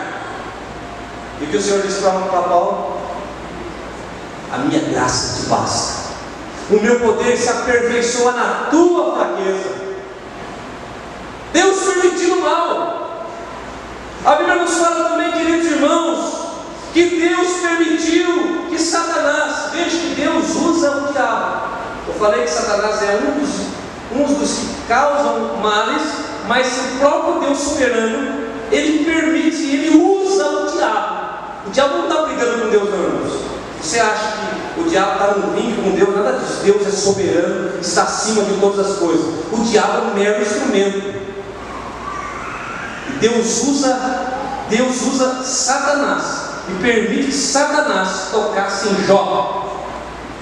E 1.40 1.44
o 1.44 1.46
que 1.48 1.56
o 1.56 1.62
Senhor 1.62 1.82
disse 1.82 2.00
para 2.00 2.12
Paulo? 2.12 2.96
A 4.52 4.58
minha 4.58 4.80
graça 4.80 5.42
te 5.42 5.48
basta. 5.48 6.06
O 6.70 6.80
meu 6.80 7.00
poder 7.00 7.36
se 7.36 7.48
aperfeiçoa 7.48 8.32
na 8.32 8.66
tua 8.70 9.16
fraqueza. 9.16 9.86
Deus 11.52 11.78
permitiu 11.84 12.36
o 12.36 12.40
mal. 12.42 13.26
A 14.24 14.34
Bíblia 14.34 14.56
nos 14.56 14.76
fala 14.76 15.10
também, 15.10 15.32
queridos 15.32 15.70
irmãos, 15.70 16.46
que 16.96 17.20
Deus 17.20 17.58
permitiu 17.60 18.68
que 18.70 18.78
Satanás, 18.78 19.70
veja 19.70 19.98
que 19.98 20.14
Deus 20.16 20.46
usa 20.56 20.92
o 20.92 21.12
diabo. 21.12 21.68
Eu 22.08 22.14
falei 22.14 22.44
que 22.44 22.50
Satanás 22.50 23.02
é 23.02 23.20
um 23.20 23.38
dos, 23.38 23.50
um 24.12 24.34
dos 24.34 24.50
que 24.50 24.88
causam 24.88 25.58
males, 25.58 26.00
mas 26.48 26.66
o 26.66 26.98
próprio 26.98 27.40
Deus 27.40 27.58
soberano, 27.58 28.46
ele 28.72 29.04
permite, 29.04 29.62
ele 29.62 29.94
usa 29.94 30.48
o 30.48 30.70
diabo. 30.74 31.16
O 31.66 31.70
diabo 31.70 31.98
não 31.98 32.08
está 32.08 32.22
brigando 32.22 32.62
com 32.62 32.70
Deus, 32.70 32.88
não. 32.88 33.46
Você 33.82 34.00
acha 34.00 34.32
que 34.74 34.80
o 34.80 34.84
diabo 34.84 35.12
está 35.12 35.34
no 35.34 35.54
ringue 35.54 35.82
com 35.82 35.90
Deus? 35.90 36.16
Nada 36.16 36.38
disso. 36.38 36.62
Deus 36.64 36.86
é 36.86 36.90
soberano, 36.90 37.78
está 37.78 38.04
acima 38.04 38.42
de 38.42 38.54
todas 38.54 38.90
as 38.90 38.96
coisas. 38.96 39.26
O 39.52 39.62
diabo 39.64 39.98
é 39.98 40.00
um 40.00 40.14
mero 40.14 40.40
instrumento. 40.40 41.14
Deus 43.20 43.64
usa, 43.64 44.00
Deus 44.70 45.02
usa 45.02 45.42
Satanás 45.44 46.45
e 46.68 46.82
permite 46.82 47.26
que 47.26 47.32
Satanás 47.32 48.28
tocasse 48.30 48.88
em 48.88 49.06
Jó, 49.06 49.84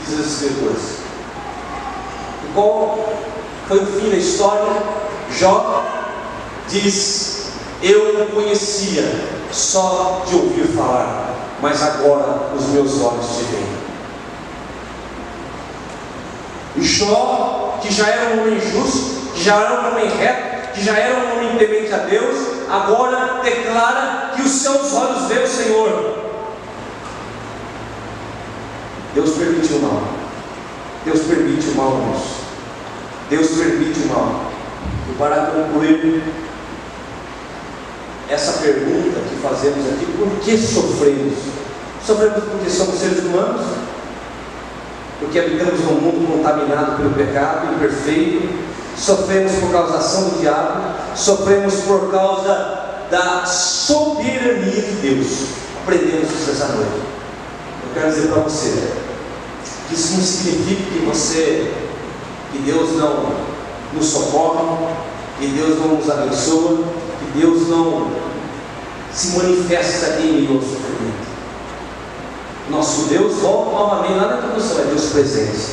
diz 0.06 0.18
os 0.18 0.26
escritores. 0.26 0.82
E 2.44 2.52
qual 2.54 2.98
foi 3.68 3.78
o 3.78 3.86
fim 3.86 4.10
da 4.10 4.16
história? 4.16 4.82
Jó 5.38 5.84
diz: 6.68 7.48
Eu 7.82 8.18
não 8.18 8.26
conhecia 8.26 9.04
só 9.52 10.24
de 10.26 10.34
ouvir 10.34 10.66
falar, 10.68 11.34
mas 11.60 11.82
agora 11.82 12.50
os 12.56 12.66
meus 12.68 13.00
olhos 13.00 13.26
te 13.36 13.44
veem. 13.44 13.74
Jó, 16.76 17.78
que 17.80 17.92
já 17.92 18.06
era 18.08 18.34
um 18.34 18.42
homem 18.42 18.60
justo, 18.60 19.32
que 19.34 19.44
já 19.44 19.56
era 19.56 19.80
um 19.80 19.92
homem 19.92 20.08
reto, 20.08 20.72
que 20.72 20.84
já 20.84 20.96
era 20.96 21.14
um 21.14 21.32
homem 21.36 21.56
temente 21.56 21.92
a 21.92 21.98
Deus, 21.98 22.36
agora 22.68 23.40
declara 23.42 24.32
que 24.34 24.42
os 24.42 24.50
seus 24.50 24.92
olhos 24.92 25.26
veem 25.28 25.44
o 25.44 25.48
Senhor. 25.48 25.63
Deus 29.14 29.30
permite 29.30 29.72
o 29.74 29.80
mal. 29.80 30.02
Deus 31.04 31.20
permite 31.20 31.68
o 31.68 31.74
mal, 31.76 31.98
irmãos. 31.98 32.22
Deus 33.30 33.48
permite 33.50 34.00
o 34.00 34.08
mal. 34.08 34.50
E 35.08 35.14
para 35.16 35.46
concluir 35.46 36.22
essa 38.28 38.60
pergunta 38.60 39.20
que 39.28 39.36
fazemos 39.36 39.86
aqui, 39.86 40.06
por 40.18 40.28
que 40.40 40.58
sofremos? 40.58 41.34
Sofremos 42.04 42.44
porque 42.44 42.70
somos 42.70 42.98
seres 42.98 43.24
humanos? 43.24 43.62
Porque 45.20 45.38
habitamos 45.38 45.80
num 45.80 46.00
mundo 46.00 46.36
contaminado 46.36 46.96
pelo 46.96 47.10
pecado, 47.10 47.72
imperfeito, 47.74 48.48
sofremos 48.98 49.52
por 49.52 49.70
causa 49.70 49.92
da 49.92 49.98
ação 49.98 50.28
do 50.30 50.40
diabo, 50.40 50.80
sofremos 51.14 51.74
por 51.82 52.10
causa 52.10 52.84
da 53.10 53.46
soberania 53.46 54.82
de 54.82 54.92
Deus. 55.00 55.46
Aprendemos 55.82 56.30
isso 56.30 56.50
essa 56.50 56.66
noite. 56.68 56.90
Eu 56.90 57.94
quero 57.94 58.12
dizer 58.12 58.28
para 58.28 58.42
você 58.42 59.03
isso 59.92 60.14
não 60.14 60.24
significa 60.24 60.82
que 60.90 61.06
você, 61.06 61.72
que 62.52 62.58
Deus 62.58 62.96
não 62.96 63.34
nos 63.92 64.06
socorre, 64.06 64.86
que 65.38 65.46
Deus 65.48 65.78
não 65.78 65.96
nos 65.96 66.10
abençoa, 66.10 66.84
que 67.18 67.38
Deus 67.38 67.68
não 67.68 68.10
se 69.12 69.36
manifesta 69.36 70.20
em 70.20 70.32
meio 70.32 70.56
ao 70.56 70.60
sofrimento. 70.60 71.34
Nosso 72.70 73.02
Deus, 73.08 73.34
volta 73.36 73.70
novamente 73.72 74.14
lá 74.14 74.28
na 74.28 74.38
introdução, 74.38 74.80
é 74.80 74.84
Deus 74.84 75.04
presente, 75.12 75.66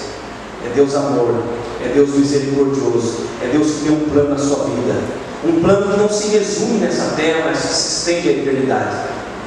é 0.66 0.70
Deus 0.76 0.94
amor, 0.94 1.44
é 1.84 1.88
Deus 1.88 2.10
misericordioso, 2.10 3.28
é 3.42 3.48
Deus 3.48 3.72
que 3.72 3.84
tem 3.84 3.92
um 3.92 4.10
plano 4.10 4.30
na 4.30 4.38
sua 4.38 4.66
vida. 4.66 5.02
Um 5.44 5.60
plano 5.62 5.92
que 5.92 6.00
não 6.00 6.10
se 6.10 6.28
resume 6.28 6.80
nessa 6.80 7.16
terra, 7.16 7.46
mas 7.46 7.62
que 7.62 7.74
se 7.74 7.98
estende 7.98 8.30
à 8.30 8.32
eternidade. 8.34 8.98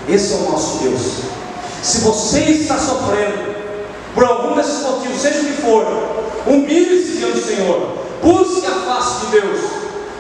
Esse 0.08 0.32
é 0.32 0.36
o 0.38 0.50
nosso 0.50 0.78
Deus. 0.82 1.02
Se 1.82 1.98
você 1.98 2.40
está 2.40 2.76
sofrendo 2.76 3.53
por 4.14 4.24
algum 4.24 4.54
desses 4.54 4.82
motivos, 4.82 5.20
seja 5.20 5.40
o 5.40 5.44
que 5.44 5.62
for, 5.62 5.86
humilhe-se 6.46 7.18
diante 7.18 7.34
do 7.34 7.44
Senhor, 7.44 7.98
busque 8.22 8.66
a 8.66 8.70
face 8.70 9.26
de 9.26 9.40
Deus, 9.40 9.60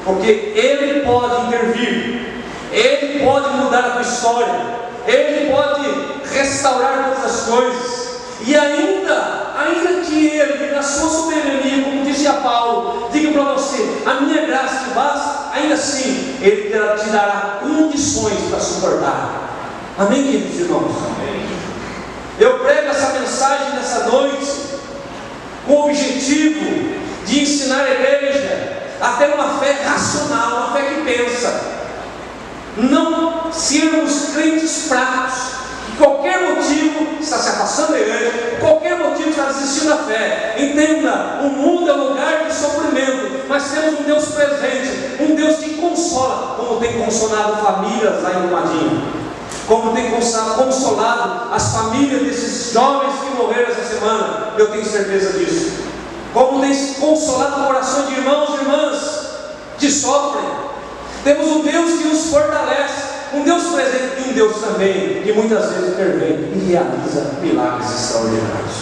porque 0.04 0.28
Ele 0.28 1.04
pode 1.04 1.46
intervir, 1.46 2.42
Ele 2.72 3.24
pode 3.24 3.48
mudar 3.56 3.78
a 3.78 3.90
tua 3.90 4.02
história, 4.02 4.60
Ele 5.06 5.50
pode 5.52 6.34
restaurar 6.34 7.14
todas 7.14 7.24
as 7.24 7.46
coisas, 7.46 8.04
e 8.46 8.54
ainda, 8.56 9.52
ainda 9.56 10.00
que 10.00 10.26
Ele, 10.26 10.74
na 10.74 10.82
sua 10.82 11.08
soberania, 11.08 11.84
como 11.84 12.04
dizia 12.04 12.34
Paulo, 12.34 13.08
diga 13.12 13.32
para 13.32 13.54
você: 13.54 14.02
a 14.04 14.14
minha 14.14 14.44
graça 14.44 14.84
te 14.84 14.90
basta, 14.94 15.50
ainda 15.54 15.74
assim, 15.74 16.36
Ele 16.40 16.70
te 16.70 17.08
dará 17.10 17.60
condições 17.62 18.38
para 18.50 18.60
suportar. 18.60 19.44
Amém, 19.96 20.24
queridos 20.24 20.60
irmãos? 20.60 20.92
Amém. 21.06 21.46
Eu 22.38 22.58
prego 22.58 22.83
mensagem 23.44 23.74
nessa 23.74 24.04
noite 24.10 24.46
com 25.66 25.72
o 25.74 25.84
objetivo 25.84 26.94
de 27.26 27.42
ensinar 27.42 27.84
a 27.84 27.90
igreja 27.90 28.72
a 29.00 29.08
ter 29.10 29.34
uma 29.34 29.58
fé 29.58 29.72
racional, 29.84 30.56
uma 30.56 30.72
fé 30.72 30.82
que 30.82 31.00
pensa. 31.02 31.74
Não 32.76 33.52
sermos 33.52 34.30
crentes 34.34 34.88
fracos, 34.88 35.34
qualquer 35.98 36.40
motivo 36.40 37.18
está 37.20 37.36
se 37.36 37.50
afastando 37.50 37.92
da 37.92 38.00
igreja, 38.00 38.56
qualquer 38.60 38.98
motivo 38.98 39.30
está 39.30 39.44
desistindo 39.44 39.90
da 39.90 39.98
fé. 39.98 40.54
Entenda, 40.58 41.40
o 41.42 41.50
mundo 41.50 41.90
é 41.90 41.92
lugar 41.92 42.46
de 42.46 42.54
sofrimento, 42.54 43.44
mas 43.48 43.70
temos 43.70 44.00
um 44.00 44.02
Deus 44.04 44.24
presente, 44.28 45.22
um 45.22 45.34
Deus 45.34 45.56
que 45.56 45.74
consola, 45.74 46.56
como 46.56 46.80
tem 46.80 46.98
consolado 47.04 47.64
famílias 47.64 48.22
lá 48.22 48.30
em 48.30 48.46
Brumadinho. 48.46 49.23
Como 49.66 49.92
tem 49.92 50.10
consolado 50.10 51.54
as 51.54 51.72
famílias 51.72 52.22
desses 52.22 52.72
jovens 52.72 53.14
que 53.20 53.36
morreram 53.36 53.70
essa 53.70 53.94
semana, 53.94 54.52
eu 54.58 54.70
tenho 54.70 54.84
certeza 54.84 55.38
disso. 55.38 55.72
Como 56.34 56.60
tem 56.60 56.94
consolado 56.94 57.62
o 57.62 57.66
coração 57.66 58.06
de 58.06 58.14
irmãos 58.14 58.50
e 58.50 58.62
irmãs 58.62 59.28
que 59.78 59.90
sofrem. 59.90 60.44
Temos 61.22 61.46
um 61.48 61.62
Deus 61.62 61.98
que 61.98 62.08
nos 62.08 62.26
fortalece 62.26 63.14
um 63.34 63.42
Deus 63.42 63.64
presente 63.64 64.14
e 64.18 64.30
um 64.30 64.32
Deus 64.32 64.56
também 64.60 65.22
que 65.22 65.32
muitas 65.32 65.72
vezes 65.72 65.90
intervém 65.90 66.52
e 66.54 66.70
realiza 66.70 67.32
milagres 67.42 67.90
extraordinários. 67.90 68.74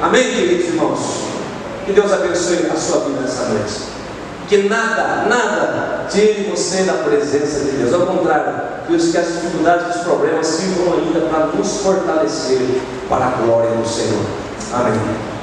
Amém, 0.00 0.22
queridos 0.22 0.66
irmãos? 0.66 1.00
Que 1.84 1.92
Deus 1.92 2.12
abençoe 2.12 2.70
a 2.72 2.76
sua 2.76 3.00
vida 3.00 3.20
nessa 3.20 3.46
noite. 3.46 3.74
Que 4.48 4.68
nada, 4.68 5.26
nada 5.28 6.06
tire 6.10 6.50
você 6.50 6.82
da 6.82 6.94
presença 6.94 7.64
de 7.64 7.72
Deus. 7.72 7.92
Ao 7.94 8.06
contrário, 8.06 8.54
que 8.86 8.94
as 8.94 9.26
dificuldades 9.26 9.86
e 9.86 9.98
os 9.98 10.04
problemas 10.04 10.46
sirvam 10.46 10.94
ainda 10.94 11.20
para 11.20 11.46
nos 11.46 11.78
fortalecer 11.78 12.82
para 13.08 13.26
a 13.26 13.30
glória 13.30 13.70
do 13.70 13.88
Senhor. 13.88 14.24
Amém. 14.72 15.33